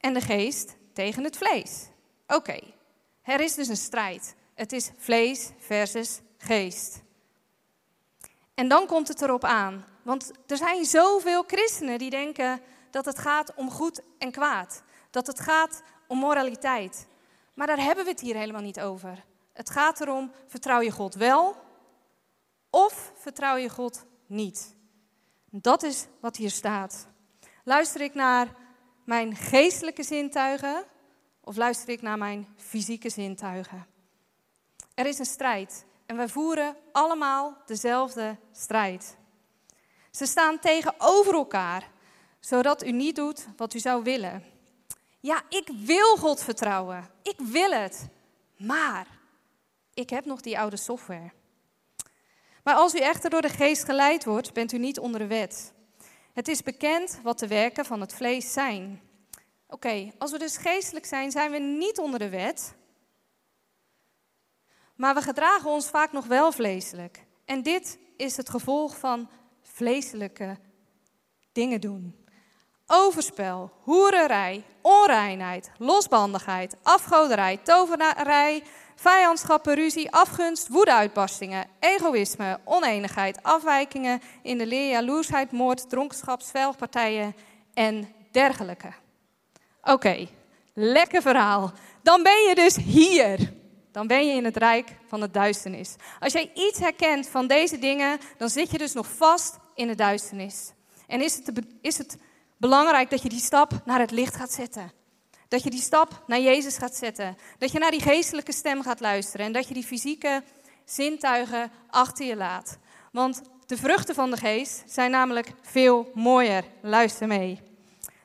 [0.00, 1.88] en de geest tegen het vlees.
[2.26, 2.58] Oké,
[3.22, 4.34] er is dus een strijd.
[4.54, 7.02] Het is vlees versus geest.
[8.54, 9.84] En dan komt het erop aan.
[10.02, 14.82] Want er zijn zoveel christenen die denken dat het gaat om goed en kwaad.
[15.10, 17.06] Dat het gaat om moraliteit.
[17.54, 19.24] Maar daar hebben we het hier helemaal niet over.
[19.52, 21.56] Het gaat erom, vertrouw je God wel
[22.70, 24.74] of vertrouw je God niet?
[25.50, 27.06] Dat is wat hier staat.
[27.64, 28.54] Luister ik naar
[29.08, 30.84] mijn geestelijke zintuigen
[31.40, 33.86] of luister ik naar mijn fysieke zintuigen?
[34.94, 39.16] Er is een strijd en wij voeren allemaal dezelfde strijd.
[40.10, 41.90] Ze staan tegenover elkaar,
[42.40, 44.44] zodat u niet doet wat u zou willen.
[45.20, 47.10] Ja, ik wil God vertrouwen.
[47.22, 48.08] Ik wil het.
[48.56, 49.06] Maar
[49.94, 51.30] ik heb nog die oude software.
[52.62, 55.72] Maar als u echter door de geest geleid wordt, bent u niet onder de wet.
[56.38, 59.00] Het is bekend wat de werken van het vlees zijn.
[59.66, 62.74] Oké, als we dus geestelijk zijn, zijn we niet onder de wet.
[64.94, 67.24] Maar we gedragen ons vaak nog wel vleeselijk.
[67.44, 69.28] En dit is het gevolg van
[69.62, 70.58] vleeselijke
[71.52, 72.26] dingen doen.
[72.86, 78.62] Overspel, hoererij, onreinheid, losbandigheid, afgoderij, tovenarij,
[79.00, 87.34] Vijandschappen, ruzie, afgunst, woedeuitbarstingen, egoïsme, oneenigheid, afwijkingen in de leer, jaloersheid, moord, dronkenschap, spelpartijen
[87.74, 88.92] en dergelijke.
[89.82, 90.28] Oké,
[90.74, 91.72] lekker verhaal.
[92.02, 93.52] Dan ben je dus hier.
[93.92, 95.94] Dan ben je in het rijk van de duisternis.
[96.20, 99.94] Als jij iets herkent van deze dingen, dan zit je dus nog vast in de
[99.94, 100.72] duisternis.
[101.06, 102.18] En is het, is het
[102.56, 104.97] belangrijk dat je die stap naar het licht gaat zetten.
[105.48, 107.36] Dat je die stap naar Jezus gaat zetten.
[107.58, 109.46] Dat je naar die geestelijke stem gaat luisteren.
[109.46, 110.42] En dat je die fysieke
[110.84, 112.78] zintuigen achter je laat.
[113.12, 116.64] Want de vruchten van de geest zijn namelijk veel mooier.
[116.82, 117.60] Luister mee.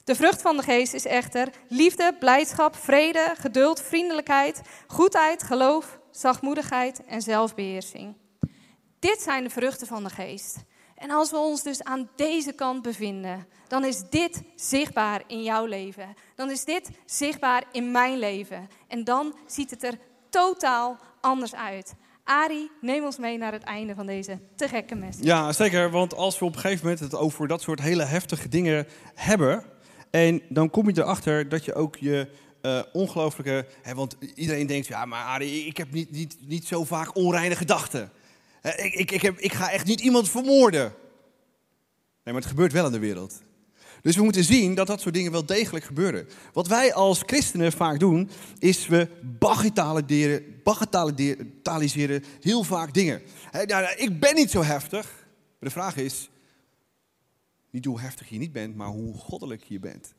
[0.03, 7.05] De vrucht van de geest is echter liefde, blijdschap, vrede, geduld, vriendelijkheid, goedheid, geloof, zachtmoedigheid
[7.05, 8.15] en zelfbeheersing.
[8.99, 10.57] Dit zijn de vruchten van de geest.
[11.03, 15.65] En als we ons dus aan deze kant bevinden, dan is dit zichtbaar in jouw
[15.65, 16.15] leven.
[16.35, 18.67] Dan is dit zichtbaar in mijn leven.
[18.87, 19.97] En dan ziet het er
[20.29, 21.93] totaal anders uit.
[22.23, 25.25] Ari, neem ons mee naar het einde van deze te gekke message.
[25.25, 25.91] Ja, zeker.
[25.91, 29.63] Want als we op een gegeven moment het over dat soort hele heftige dingen hebben.
[30.11, 32.27] En dan kom je erachter dat je ook je
[32.61, 33.67] uh, ongelooflijke.
[33.81, 37.55] Hè, want iedereen denkt, ja, maar Ari, ik heb niet, niet, niet zo vaak onreine
[37.55, 38.11] gedachten.
[38.63, 40.93] Ik, ik, ik, heb, ik ga echt niet iemand vermoorden.
[42.23, 43.41] Nee, maar het gebeurt wel in de wereld.
[44.01, 46.27] Dus we moeten zien dat dat soort dingen wel degelijk gebeuren.
[46.53, 49.07] Wat wij als christenen vaak doen, is we
[50.63, 53.21] bagatelliseren heel vaak dingen.
[53.51, 55.05] nou, nou, ik ben niet zo heftig.
[55.59, 56.29] Maar de vraag is,
[57.69, 60.13] niet hoe heftig je niet bent, maar hoe goddelijk je bent.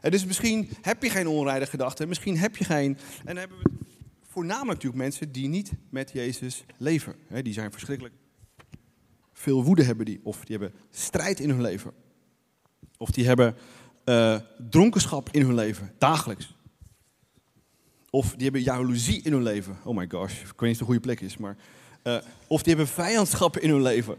[0.00, 2.98] En dus misschien heb je geen onreine gedachten, misschien heb je geen...
[3.24, 3.70] En hebben we
[4.36, 7.14] voornamelijk natuurlijk mensen die niet met Jezus leven.
[7.42, 8.14] die zijn verschrikkelijk.
[9.32, 11.92] Veel woede hebben die, of die hebben strijd in hun leven.
[12.96, 13.56] Of die hebben
[14.04, 16.54] uh, dronkenschap in hun leven, dagelijks.
[18.10, 19.78] Of die hebben jaloezie in hun leven.
[19.84, 21.36] Oh my gosh, ik weet niet of het de goede plek is.
[21.36, 21.56] Maar,
[22.02, 24.16] uh, of die hebben vijandschappen in hun leven.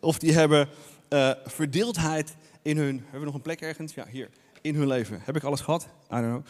[0.00, 0.68] Of die hebben
[1.08, 2.98] uh, verdeeldheid in hun...
[3.00, 3.94] Hebben we nog een plek ergens?
[3.94, 4.30] Ja, hier.
[4.60, 5.20] In hun leven.
[5.22, 5.82] Heb ik alles gehad?
[5.84, 6.46] I don't know.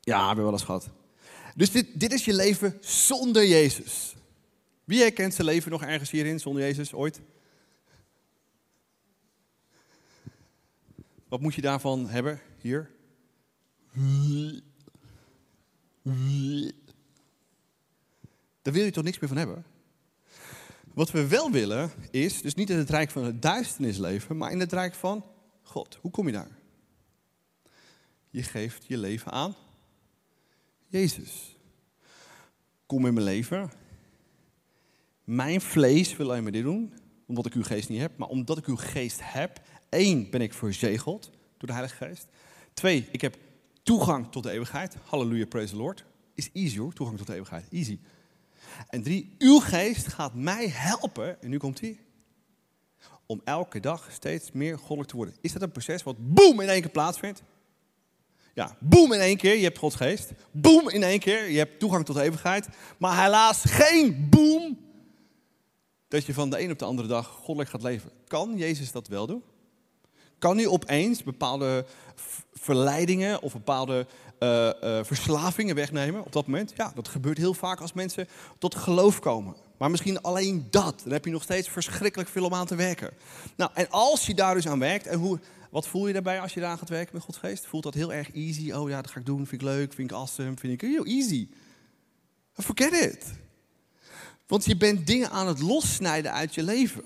[0.00, 0.90] Ja, hebben we alles gehad.
[1.54, 4.14] Dus dit, dit is je leven zonder Jezus.
[4.84, 7.20] Wie herkent zijn leven nog ergens hierin zonder Jezus ooit?
[11.28, 12.90] Wat moet je daarvan hebben hier?
[18.62, 19.64] Daar wil je toch niks meer van hebben?
[20.94, 24.50] Wat we wel willen is, dus niet in het rijk van het duisternis leven, maar
[24.50, 25.24] in het rijk van
[25.62, 25.98] God.
[26.00, 26.58] Hoe kom je daar?
[28.30, 29.56] Je geeft je leven aan
[30.88, 31.56] Jezus.
[32.86, 33.70] Kom in mijn leven.
[35.24, 36.94] Mijn vlees wil alleen maar dit doen,
[37.26, 38.16] omdat ik uw geest niet heb.
[38.16, 42.26] Maar omdat ik uw geest heb, één, ben ik verzegeld door de Heilige Geest.
[42.72, 43.38] Twee, ik heb
[43.82, 44.96] toegang tot de eeuwigheid.
[45.04, 46.04] Halleluja, praise the Lord.
[46.34, 47.66] Is easy hoor, toegang tot de eeuwigheid.
[47.70, 47.98] Easy.
[48.88, 52.00] En drie, uw geest gaat mij helpen, en nu komt hij,
[53.26, 55.34] om elke dag steeds meer goddelijk te worden.
[55.40, 57.42] Is dat een proces wat boem in één keer plaatsvindt?
[58.58, 60.30] Ja, boem in één keer, je hebt Gods geest.
[60.50, 62.68] Boem in één keer, je hebt toegang tot de eeuwigheid.
[62.96, 64.78] Maar helaas geen boem
[66.08, 68.10] dat je van de een op de andere dag goddelijk gaat leven.
[68.26, 69.42] Kan Jezus dat wel doen?
[70.38, 71.86] Kan hij opeens bepaalde
[72.52, 74.06] verleidingen of bepaalde
[74.40, 76.72] uh, uh, verslavingen wegnemen op dat moment?
[76.76, 79.56] Ja, dat gebeurt heel vaak als mensen tot geloof komen.
[79.76, 81.00] Maar misschien alleen dat.
[81.04, 83.10] Dan heb je nog steeds verschrikkelijk veel om aan te werken.
[83.56, 85.38] Nou, en als je daar dus aan werkt, en hoe,
[85.70, 87.66] wat voel je daarbij als je daar gaat werken met Gods geest?
[87.66, 88.72] Voelt dat heel erg easy?
[88.72, 91.04] Oh ja, dat ga ik doen, vind ik leuk, vind ik awesome, vind ik heel
[91.04, 91.48] easy.
[92.52, 93.32] Forget it.
[94.46, 97.04] Want je bent dingen aan het lossnijden uit je leven.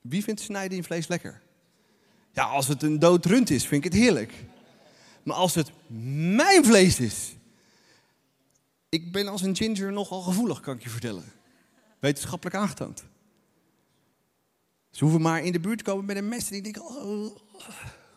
[0.00, 1.42] Wie vindt snijden in vlees lekker?
[2.32, 4.32] Ja, als het een dood rund is, vind ik het heerlijk.
[5.22, 5.70] Maar als het
[6.34, 7.34] mijn vlees is.
[8.88, 11.24] Ik ben als een ginger nogal gevoelig, kan ik je vertellen.
[11.98, 13.04] Wetenschappelijk aangetoond.
[14.96, 17.36] Ze hoeven maar in de buurt te komen met een mes en ik denk, oh,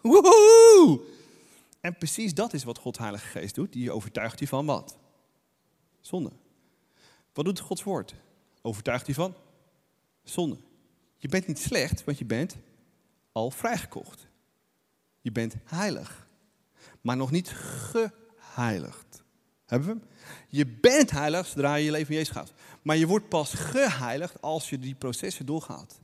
[0.01, 1.01] woehoe.
[1.81, 3.73] En precies dat is wat God Heilige Geest doet.
[3.73, 4.97] Die overtuigt je van wat?
[6.01, 6.31] Zonde.
[7.33, 8.15] Wat doet Gods woord?
[8.61, 9.35] Overtuigt je van?
[10.23, 10.57] Zonde.
[11.17, 12.55] Je bent niet slecht, want je bent
[13.31, 14.27] al vrijgekocht.
[15.21, 16.27] Je bent heilig,
[17.01, 19.23] maar nog niet geheiligd.
[19.65, 20.03] Hebben we hem?
[20.47, 22.53] Je bent heilig zodra je je leven in Jezus gaat.
[22.81, 25.99] Maar je wordt pas geheiligd als je die processen doorgaat.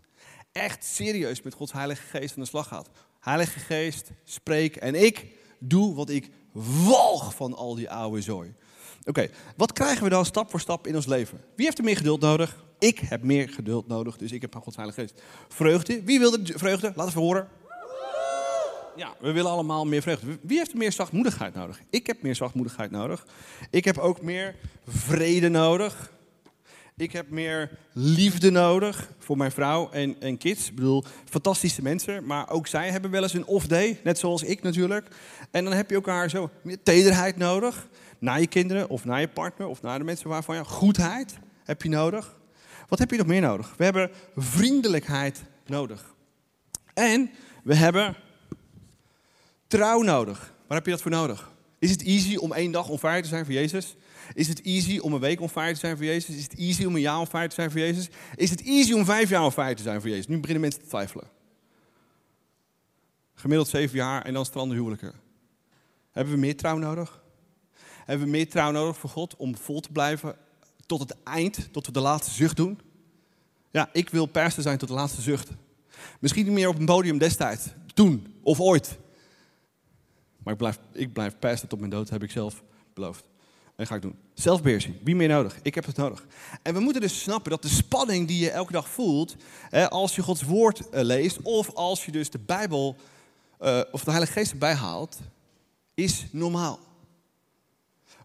[0.56, 2.90] Echt serieus met Gods Heilige Geest aan de slag gaat.
[3.20, 5.26] Heilige Geest, spreek en ik
[5.60, 6.30] doe wat ik
[6.86, 8.54] walg van al die oude zooi.
[9.06, 11.44] Oké, wat krijgen we dan stap voor stap in ons leven?
[11.56, 12.64] Wie heeft er meer geduld nodig?
[12.80, 15.22] Ik heb meer geduld nodig, dus ik heb Gods Heilige Geest.
[15.48, 16.04] Vreugde.
[16.04, 16.92] Wie wil de vreugde?
[16.96, 17.48] Laat even horen.
[18.96, 20.38] Ja, we willen allemaal meer vreugde.
[20.42, 21.82] Wie heeft er meer zachtmoedigheid nodig?
[21.90, 23.26] Ik heb meer zachtmoedigheid nodig.
[23.70, 24.56] Ik heb ook meer
[24.88, 26.14] vrede nodig.
[26.98, 30.70] Ik heb meer liefde nodig voor mijn vrouw en, en kids.
[30.70, 34.62] Ik bedoel, fantastische mensen, maar ook zij hebben wel eens een off-day, net zoals ik
[34.62, 35.08] natuurlijk.
[35.52, 37.88] En dan heb je elkaar zo meer tederheid nodig.
[38.20, 41.82] Naar je kinderen of naar je partner of naar de mensen waarvan je goedheid heb
[41.82, 42.40] je nodig.
[42.88, 43.74] Wat heb je nog meer nodig?
[43.78, 46.16] We hebben vriendelijkheid nodig.
[46.94, 47.30] En
[47.64, 48.16] we hebben
[49.68, 50.54] trouw nodig.
[50.68, 51.52] Waar heb je dat voor nodig?
[51.80, 53.96] Is het easy om één dag onvaardig te zijn voor Jezus?
[54.34, 56.36] Is het easy om een week onvaardig te zijn voor Jezus?
[56.36, 58.10] Is het easy om een jaar onvaardig te zijn voor Jezus?
[58.36, 60.28] Is het easy om vijf jaar onvaardig te zijn voor Jezus?
[60.28, 61.28] Nu beginnen mensen te twijfelen.
[63.34, 65.14] Gemiddeld zeven jaar en dan stranden huwelijken.
[66.12, 67.24] Hebben we meer trouw nodig?
[68.06, 70.36] Hebben we meer trouw nodig voor God om vol te blijven
[70.86, 72.80] tot het eind, tot we de laatste zucht doen?
[73.72, 75.50] Ja, ik wil persen zijn tot de laatste zucht.
[76.20, 78.98] Misschien niet meer op een podium destijds, toen of ooit.
[80.44, 83.24] Maar ik blijf, ik blijf persen tot mijn dood, heb ik zelf beloofd.
[83.76, 84.16] En ga ik doen.
[84.34, 84.96] Zelfbeheersing.
[85.04, 85.60] Wie meer nodig?
[85.62, 86.26] Ik heb het nodig.
[86.62, 89.36] En we moeten dus snappen dat de spanning die je elke dag voelt,
[89.70, 92.96] hè, als je Gods woord eh, leest, of als je dus de Bijbel
[93.62, 95.18] uh, of de Heilige Geest erbij haalt,
[95.94, 96.80] is normaal.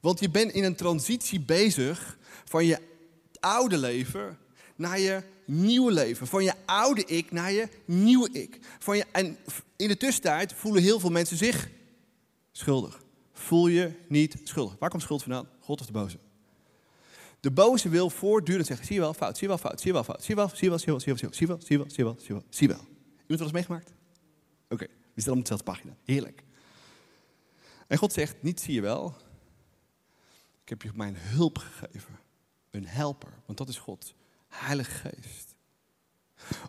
[0.01, 2.79] Want je bent in een transitie bezig van je
[3.41, 4.39] oude leven
[4.77, 6.27] naar je nieuwe leven.
[6.27, 8.59] Van je oude ik naar je nieuwe ik.
[8.79, 9.37] Van je, en
[9.77, 11.69] in de tussentijd voelen heel veel mensen zich
[12.53, 13.03] schuldig.
[13.41, 14.77] Voel je niet schuldig.
[14.79, 15.49] Waar komt schuld vandaan?
[15.61, 16.19] God of de boze?
[17.41, 19.95] De boze wil voortdurend zeggen, zie je wel, fout, zie je wel, fout, zie je
[19.95, 21.77] wel, fout, zie je wel, zie je wel, zie je wel, zie je wel, zie
[21.77, 22.85] je wel, zie je wel, zie je wel, zie je wel.
[23.21, 23.93] Iemand wel eens meegemaakt?
[24.69, 25.97] Oké, we zitten op dezelfde pagina.
[26.05, 26.45] Heerlijk.
[27.87, 29.15] En God zegt, niet zie je wel,
[30.63, 32.19] ik heb je mijn hulp gegeven.
[32.71, 34.15] Een helper, want dat is God.
[34.49, 35.55] Heilige Geest.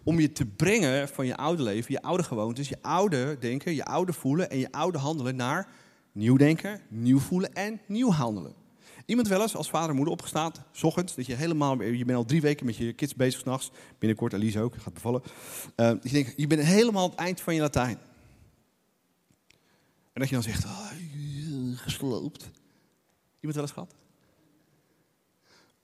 [0.03, 3.85] Om je te brengen van je oude leven, je oude gewoontes, je oude denken, je
[3.85, 5.73] oude voelen en je oude handelen naar
[6.11, 8.55] nieuw denken, nieuw voelen en nieuw handelen.
[9.05, 12.17] Iemand wel eens als vader en moeder opgestaan, s ochtends, dat je helemaal, je bent
[12.17, 15.21] al drie weken met je kids bezig s'nachts, binnenkort Alice ook, gaat bevallen.
[15.75, 17.97] Uh, je denkt, je bent helemaal aan het eind van je Latijn.
[20.13, 20.91] En dat je dan zegt, oh,
[21.75, 22.51] gesloopt.
[23.39, 23.95] Iemand wel eens gehad?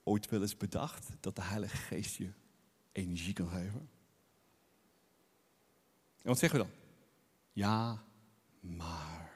[0.02, 2.30] Ooit wel eens bedacht dat de Heilige Geest je
[2.92, 3.88] energie kan geven?
[6.22, 6.74] En wat zeggen we dan?
[7.52, 8.02] Ja,
[8.60, 9.27] maar.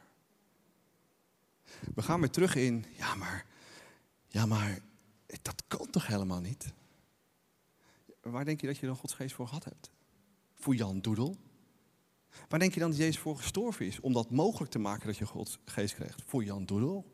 [1.94, 3.46] We gaan weer terug in, ja maar,
[4.28, 4.78] ja maar,
[5.42, 6.72] dat kan toch helemaal niet?
[8.20, 9.90] Waar denk je dat je dan Gods geest voor gehad hebt?
[10.54, 11.36] Voor Jan Doedel?
[12.48, 14.00] Waar denk je dan dat Jezus voor gestorven is?
[14.00, 16.22] Om dat mogelijk te maken dat je Gods geest krijgt?
[16.26, 17.12] Voor Jan Doedel?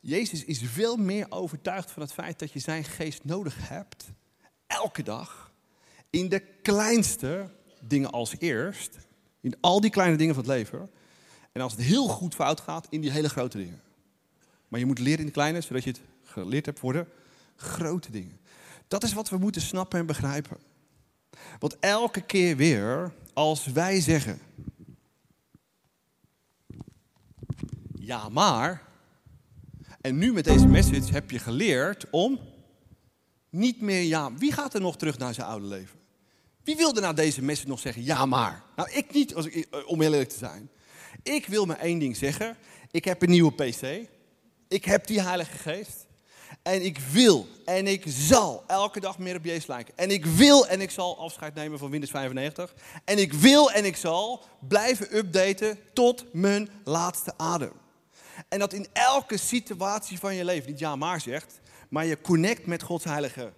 [0.00, 4.12] Jezus is veel meer overtuigd van het feit dat je zijn geest nodig hebt.
[4.66, 5.54] Elke dag.
[6.10, 8.98] In de kleinste dingen als eerst.
[9.40, 10.90] In al die kleine dingen van het leven.
[11.56, 13.80] En als het heel goed fout gaat, in die hele grote dingen.
[14.68, 17.06] Maar je moet leren in de kleine, zodat je het geleerd hebt voor de
[17.56, 18.38] grote dingen.
[18.88, 20.56] Dat is wat we moeten snappen en begrijpen.
[21.58, 24.40] Want elke keer weer, als wij zeggen:
[27.94, 28.82] Ja, maar.
[30.00, 32.40] En nu met deze message heb je geleerd om
[33.50, 34.34] niet meer ja.
[34.34, 35.98] Wie gaat er nog terug naar zijn oude leven?
[36.62, 38.62] Wie wilde na deze message nog zeggen ja, maar?
[38.76, 40.70] Nou, ik niet, als ik, eh, om heel eerlijk te zijn.
[41.26, 42.56] Ik wil maar één ding zeggen.
[42.90, 44.08] Ik heb een nieuwe PC.
[44.68, 46.06] Ik heb die Heilige Geest.
[46.62, 49.96] En ik wil en ik zal elke dag meer op Jezus lijken.
[49.96, 52.74] En ik wil en ik zal afscheid nemen van Windows 95.
[53.04, 57.72] En ik wil en ik zal blijven updaten tot mijn laatste adem.
[58.48, 62.66] En dat in elke situatie van je leven, niet ja maar zegt, maar je connect
[62.66, 63.52] met Gods Heilige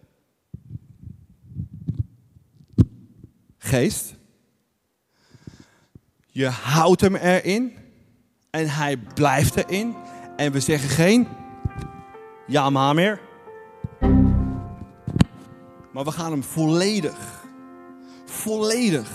[3.58, 4.14] Geest.
[6.38, 7.76] Je houdt hem erin
[8.50, 9.96] en hij blijft erin.
[10.36, 11.28] En we zeggen geen
[12.46, 13.20] ja maar meer.
[15.92, 17.44] Maar we gaan hem volledig,
[18.24, 19.08] volledig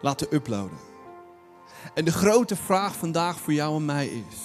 [0.00, 0.78] laten uploaden.
[1.94, 4.38] En de grote vraag vandaag voor jou en mij is: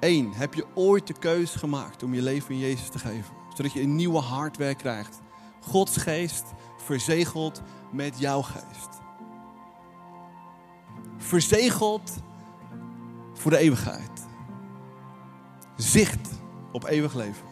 [0.00, 0.32] 1.
[0.32, 3.34] Heb je ooit de keuze gemaakt om je leven in Jezus te geven?
[3.56, 5.20] Zodat je een nieuwe hardware krijgt.
[5.60, 6.44] Gods geest
[6.76, 7.62] verzegeld
[7.92, 9.02] met jouw geest.
[11.24, 12.12] Verzegeld
[13.32, 14.26] voor de eeuwigheid.
[15.76, 16.28] Zicht
[16.72, 17.46] op eeuwig leven.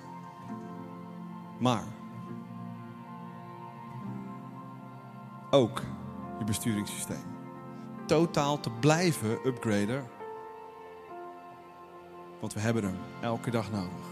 [1.59, 1.85] Maar
[5.51, 5.83] ook
[6.39, 7.25] je besturingssysteem.
[8.07, 10.05] Totaal te blijven upgraden.
[12.41, 14.07] Want we hebben hem elke dag nodig.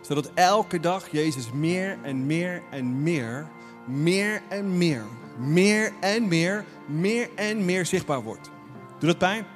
[0.00, 3.46] Zodat elke dag Jezus meer en meer en meer,
[3.86, 5.04] meer en meer,
[5.38, 8.52] meer en meer, meer en meer zichtbaar wordt.
[9.04, 9.46] Doet het pijn?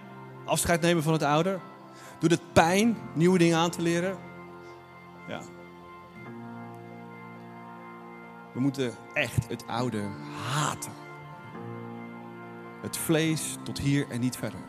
[0.45, 1.59] Afscheid nemen van het oude?
[2.19, 4.19] Doet het pijn nieuwe dingen aan te leren?
[5.29, 5.41] Ja.
[8.55, 10.03] We moeten echt het oude
[10.53, 10.93] haten.
[12.83, 14.61] Het vlees tot hier en niet verder.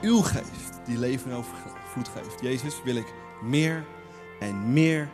[0.00, 2.40] Uw geest die leven en overvloed geeft.
[2.40, 3.84] Jezus, wil ik meer
[4.40, 5.08] en meer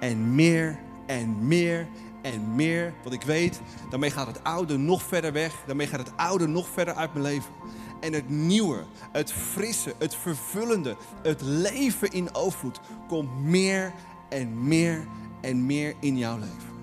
[0.00, 1.88] en meer en meer
[2.22, 2.94] en meer.
[3.02, 3.60] Want ik weet,
[3.90, 5.54] daarmee gaat het oude nog verder weg.
[5.66, 7.52] Daarmee gaat het oude nog verder uit mijn leven.
[8.00, 13.92] En het nieuwe, het frisse, het vervullende, het leven in overvloed komt meer
[14.28, 15.06] en meer
[15.40, 16.76] en meer in jouw leven.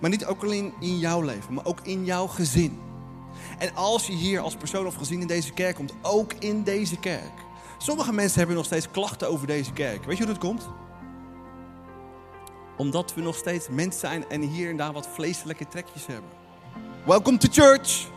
[0.00, 2.78] Maar niet ook alleen in jouw leven, maar ook in jouw gezin.
[3.58, 6.98] En als je hier als persoon of gezin in deze kerk komt, ook in deze
[6.98, 7.32] kerk.
[7.78, 10.04] Sommige mensen hebben nog steeds klachten over deze kerk.
[10.04, 10.68] Weet je hoe dat komt?
[12.76, 16.30] Omdat we nog steeds mensen zijn en hier en daar wat vleeselijke trekjes hebben.
[17.04, 18.14] Welcome to church!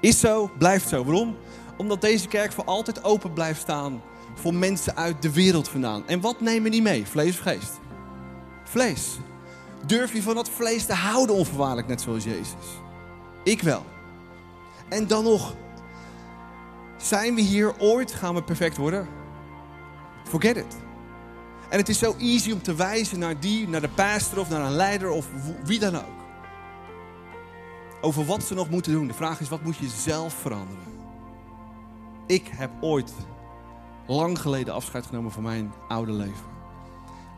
[0.00, 1.04] Is zo, blijft zo.
[1.04, 1.36] Waarom?
[1.76, 4.02] Omdat deze kerk voor altijd open blijft staan
[4.34, 6.08] voor mensen uit de wereld vandaan.
[6.08, 7.06] En wat nemen die mee?
[7.06, 7.80] Vlees of geest?
[8.64, 9.18] Vlees.
[9.86, 12.80] Durf je van dat vlees te houden onvoorwaardelijk, net zoals Jezus?
[13.42, 13.84] Ik wel.
[14.88, 15.54] En dan nog,
[16.96, 19.08] zijn we hier ooit, gaan we perfect worden?
[20.24, 20.83] Forget it.
[21.74, 24.60] En het is zo easy om te wijzen naar die, naar de pastor of naar
[24.60, 25.26] een leider of
[25.64, 26.24] wie dan ook.
[28.00, 29.06] Over wat ze nog moeten doen.
[29.06, 30.84] De vraag is, wat moet je zelf veranderen?
[32.26, 33.12] Ik heb ooit
[34.06, 36.46] lang geleden afscheid genomen van mijn oude leven.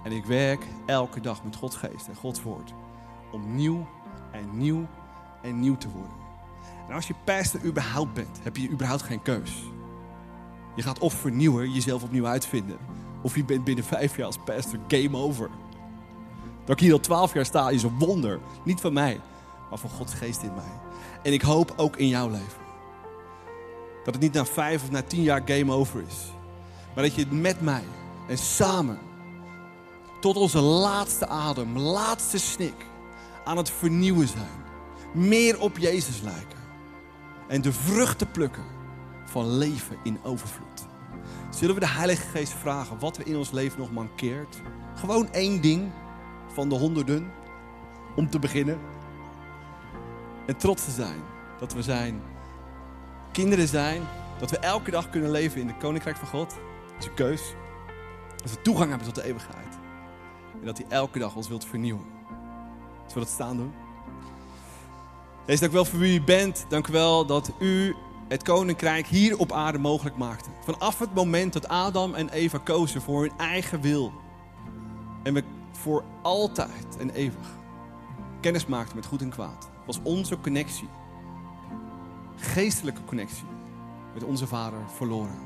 [0.04, 2.72] En ik werk elke dag met Gods geest en Gods woord.
[3.32, 3.86] Om nieuw
[4.32, 4.86] en nieuw
[5.42, 6.16] en nieuw te worden.
[6.88, 9.52] En als je pastor überhaupt bent, heb je überhaupt geen keus.
[10.74, 12.78] Je gaat of vernieuwen, jezelf opnieuw uitvinden.
[13.26, 15.50] Of je bent binnen vijf jaar als pastor game over.
[16.64, 18.40] Dat ik hier al twaalf jaar sta is een wonder.
[18.64, 19.20] Niet van mij,
[19.70, 20.80] maar van Gods geest in mij.
[21.22, 22.64] En ik hoop ook in jouw leven.
[24.04, 26.16] Dat het niet na vijf of na tien jaar game over is.
[26.94, 27.82] Maar dat je het met mij
[28.28, 28.98] en samen
[30.20, 32.86] tot onze laatste adem, laatste snik
[33.44, 34.64] aan het vernieuwen zijn.
[35.12, 36.58] Meer op Jezus lijken.
[37.48, 38.64] En de vruchten plukken
[39.24, 40.85] van leven in overvloed.
[41.56, 44.60] Zullen we de Heilige Geest vragen wat er in ons leven nog mankeert?
[44.94, 45.90] Gewoon één ding
[46.52, 47.32] van de honderden
[48.16, 48.78] om te beginnen.
[50.46, 51.20] En trots te zijn
[51.58, 52.22] dat we zijn
[53.32, 54.02] kinderen zijn.
[54.38, 56.50] Dat we elke dag kunnen leven in de Koninkrijk van God.
[56.50, 57.54] Dat is een keus.
[58.36, 59.78] Dat we toegang hebben tot de eeuwigheid.
[60.60, 62.06] En dat hij elke dag ons wilt vernieuwen.
[62.96, 63.72] Zullen we dat staan doen?
[65.46, 66.66] Wees dank wel voor wie u bent.
[66.68, 67.96] Dank u wel dat u
[68.28, 70.50] het koninkrijk hier op aarde mogelijk maakte.
[70.64, 74.12] Vanaf het moment dat Adam en Eva kozen voor hun eigen wil.
[75.22, 77.56] En we voor altijd en eeuwig
[78.46, 79.70] kennis maakten met goed en kwaad.
[79.86, 80.88] Was onze connectie,
[82.36, 83.46] geestelijke connectie,
[84.14, 85.38] met onze vader verloren.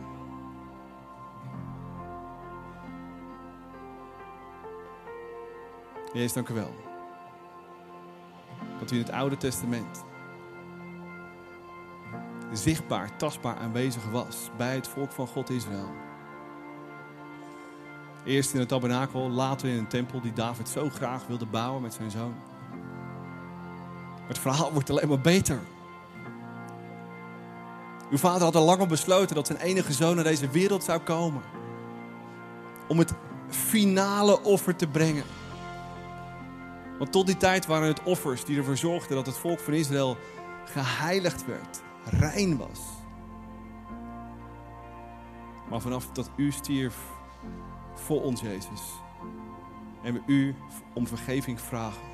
[6.12, 6.74] Jezus, dank u wel.
[8.78, 10.05] Dat u in het Oude Testament
[12.53, 15.90] zichtbaar, tastbaar aanwezig was bij het volk van God Israël.
[18.24, 21.94] Eerst in het tabernakel, later in een tempel die David zo graag wilde bouwen met
[21.94, 22.34] zijn zoon.
[24.26, 25.59] Het verhaal wordt alleen maar beter.
[28.11, 31.01] Uw vader had al lang al besloten dat zijn enige zoon naar deze wereld zou
[31.01, 31.42] komen.
[32.88, 33.12] Om het
[33.48, 35.24] finale offer te brengen.
[36.98, 40.16] Want tot die tijd waren het offers die ervoor zorgden dat het volk van Israël
[40.64, 42.80] geheiligd werd, rein was.
[45.70, 46.96] Maar vanaf dat u stierf
[47.94, 48.82] voor ons, Jezus,
[50.03, 50.55] en we u
[50.94, 52.09] om vergeving vragen.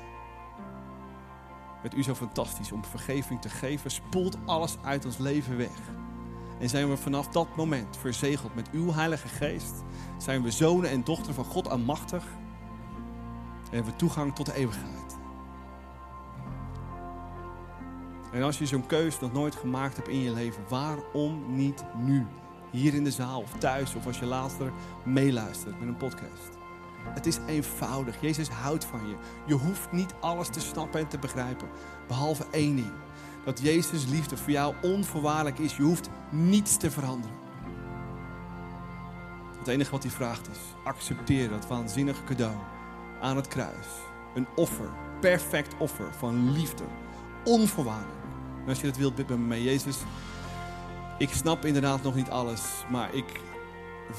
[1.83, 5.79] Met u zo fantastisch om vergeving te geven, spoelt alles uit ons leven weg.
[6.59, 9.83] En zijn we vanaf dat moment verzegeld met uw Heilige Geest,
[10.17, 12.25] zijn we zonen en dochteren van God almachtig
[13.69, 15.06] en hebben we toegang tot de eeuwigheid.
[18.31, 22.25] En als je zo'n keus nog nooit gemaakt hebt in je leven, waarom niet nu?
[22.71, 24.71] Hier in de zaal of thuis of als je later
[25.03, 26.57] meeluistert met een podcast.
[27.13, 28.21] Het is eenvoudig.
[28.21, 29.15] Jezus houdt van je.
[29.45, 31.67] Je hoeft niet alles te snappen en te begrijpen.
[32.07, 32.91] Behalve één ding.
[33.45, 35.77] Dat Jezus liefde voor jou onvoorwaardelijk is.
[35.77, 37.35] Je hoeft niets te veranderen.
[39.57, 42.55] Het enige wat hij vraagt is: accepteer dat waanzinnige cadeau
[43.21, 43.87] aan het kruis.
[44.35, 46.83] Een offer, perfect offer van liefde,
[47.47, 48.23] onvoorwaardelijk.
[48.63, 49.63] En als je dat wilt, bid met me.
[49.63, 49.97] Jezus,
[51.17, 53.41] ik snap inderdaad nog niet alles, maar ik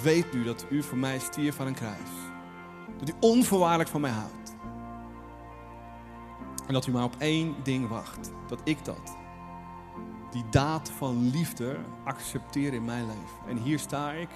[0.03, 2.11] weet nu dat u voor mij stierf van een kruis.
[2.99, 4.57] Dat u onvoorwaardelijk van mij houdt.
[6.67, 8.31] En dat u maar op één ding wacht.
[8.47, 9.17] Dat ik dat,
[10.31, 13.49] die daad van liefde, accepteer in mijn leven.
[13.49, 14.29] En hier sta ik.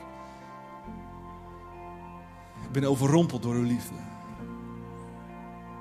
[2.62, 4.11] Ik ben overrompeld door uw liefde.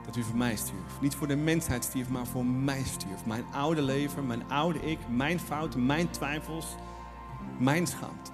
[0.05, 1.01] Dat u voor mij stierf.
[1.01, 3.25] Niet voor de mensheid stierf, maar voor mij stierf.
[3.25, 6.75] Mijn oude leven, mijn oude ik, mijn fouten, mijn twijfels,
[7.57, 8.31] mijn schaamte.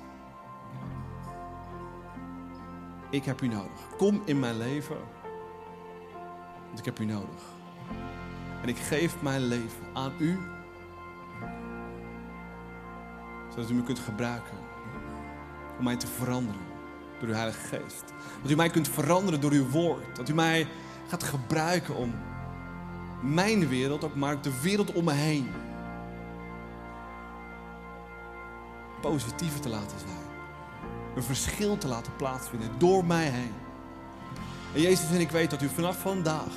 [3.09, 3.95] Ik heb u nodig.
[3.97, 4.97] Kom in mijn leven,
[6.67, 7.41] want ik heb u nodig.
[8.61, 10.39] En ik geef mijn leven aan u,
[13.49, 14.57] zodat u me kunt gebruiken
[15.77, 16.61] om mij te veranderen
[17.19, 18.03] door uw Heilige Geest.
[18.41, 20.15] Dat u mij kunt veranderen door uw woord.
[20.15, 20.67] Dat u mij
[21.07, 22.13] gaat gebruiken om
[23.21, 25.49] mijn wereld, ook maar de wereld om me heen,
[29.01, 30.25] positiever te laten zijn.
[31.15, 33.53] Een verschil te laten plaatsvinden door mij heen.
[34.73, 36.51] En Jezus en ik weet dat u vanaf vandaag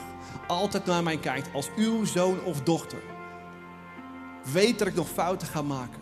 [0.46, 3.02] altijd naar mij kijkt als uw zoon of dochter.
[4.52, 6.00] Weet dat ik nog fouten ga maken.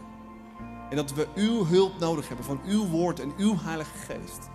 [0.90, 4.48] En dat we uw hulp nodig hebben van uw woord en uw Heilige Geest.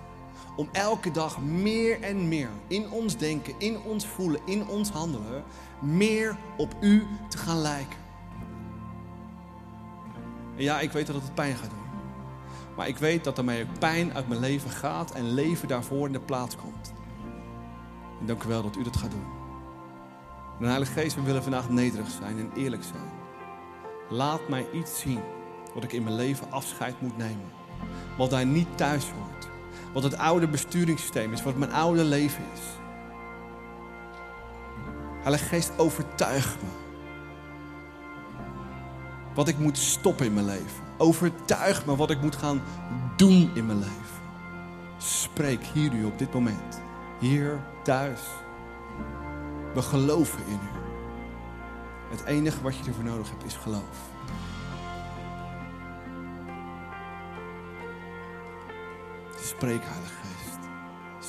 [0.55, 5.43] Om elke dag meer en meer in ons denken, in ons voelen, in ons handelen,
[5.79, 7.97] meer op u te gaan lijken.
[10.55, 11.79] En ja, ik weet dat het pijn gaat doen.
[12.75, 16.19] Maar ik weet dat daarmee pijn uit mijn leven gaat en leven daarvoor in de
[16.19, 16.93] plaats komt.
[18.19, 19.25] En dank u wel dat u dat gaat doen.
[20.59, 23.09] En Heilige Geest, we willen vandaag nederig zijn en eerlijk zijn.
[24.09, 25.19] Laat mij iets zien
[25.73, 27.51] wat ik in mijn leven afscheid moet nemen.
[28.17, 29.52] Wat daar niet thuis hoort.
[29.93, 32.61] Wat het oude besturingssysteem is, wat mijn oude leven is.
[35.21, 36.69] Heilige Geest, overtuig me.
[39.33, 40.83] Wat ik moet stoppen in mijn leven.
[40.97, 42.61] Overtuig me wat ik moet gaan
[43.15, 44.21] doen in mijn leven.
[44.97, 46.81] Spreek hier nu op dit moment.
[47.19, 48.19] Hier, thuis.
[49.73, 50.79] We geloven in u.
[52.09, 54.12] Het enige wat je ervoor nodig hebt is geloof.
[59.63, 60.59] Spreek, Heilige Geest.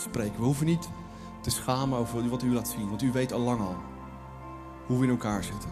[0.02, 0.36] Spreek.
[0.36, 0.88] We hoeven niet
[1.40, 3.76] te schamen over wat u laat zien, want u weet al lang al
[4.86, 5.70] hoe we in elkaar zitten.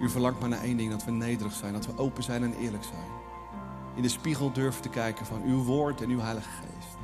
[0.00, 2.54] U verlangt maar naar één ding, dat we nederig zijn, dat we open zijn en
[2.54, 3.06] eerlijk zijn.
[3.94, 6.96] In de spiegel durven te kijken van uw woord en uw Heilige Geest.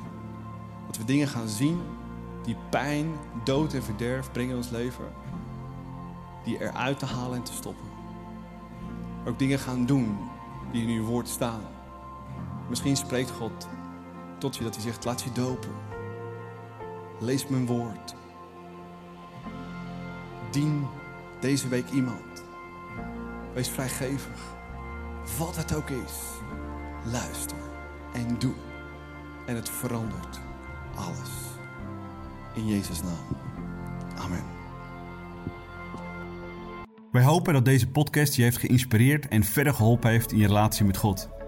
[0.87, 1.81] Dat we dingen gaan zien
[2.43, 3.07] die pijn,
[3.43, 5.13] dood en verderf brengen in ons leven.
[6.43, 7.87] Die eruit te halen en te stoppen.
[9.25, 10.17] Ook dingen gaan doen
[10.71, 11.61] die in uw woord staan.
[12.69, 13.67] Misschien spreekt God
[14.41, 15.71] tot je dat hij zegt, laat je dopen.
[17.19, 18.15] Lees mijn woord.
[20.51, 20.87] Dien
[21.39, 22.43] deze week iemand.
[23.53, 24.55] Wees vrijgevig.
[25.37, 26.13] Wat het ook is.
[27.11, 27.57] Luister
[28.13, 28.53] en doe.
[29.45, 30.39] En het verandert
[30.95, 31.31] alles.
[32.53, 33.37] In Jezus' naam.
[34.17, 34.43] Amen.
[37.11, 40.85] Wij hopen dat deze podcast je heeft geïnspireerd en verder geholpen heeft in je relatie
[40.85, 41.29] met God.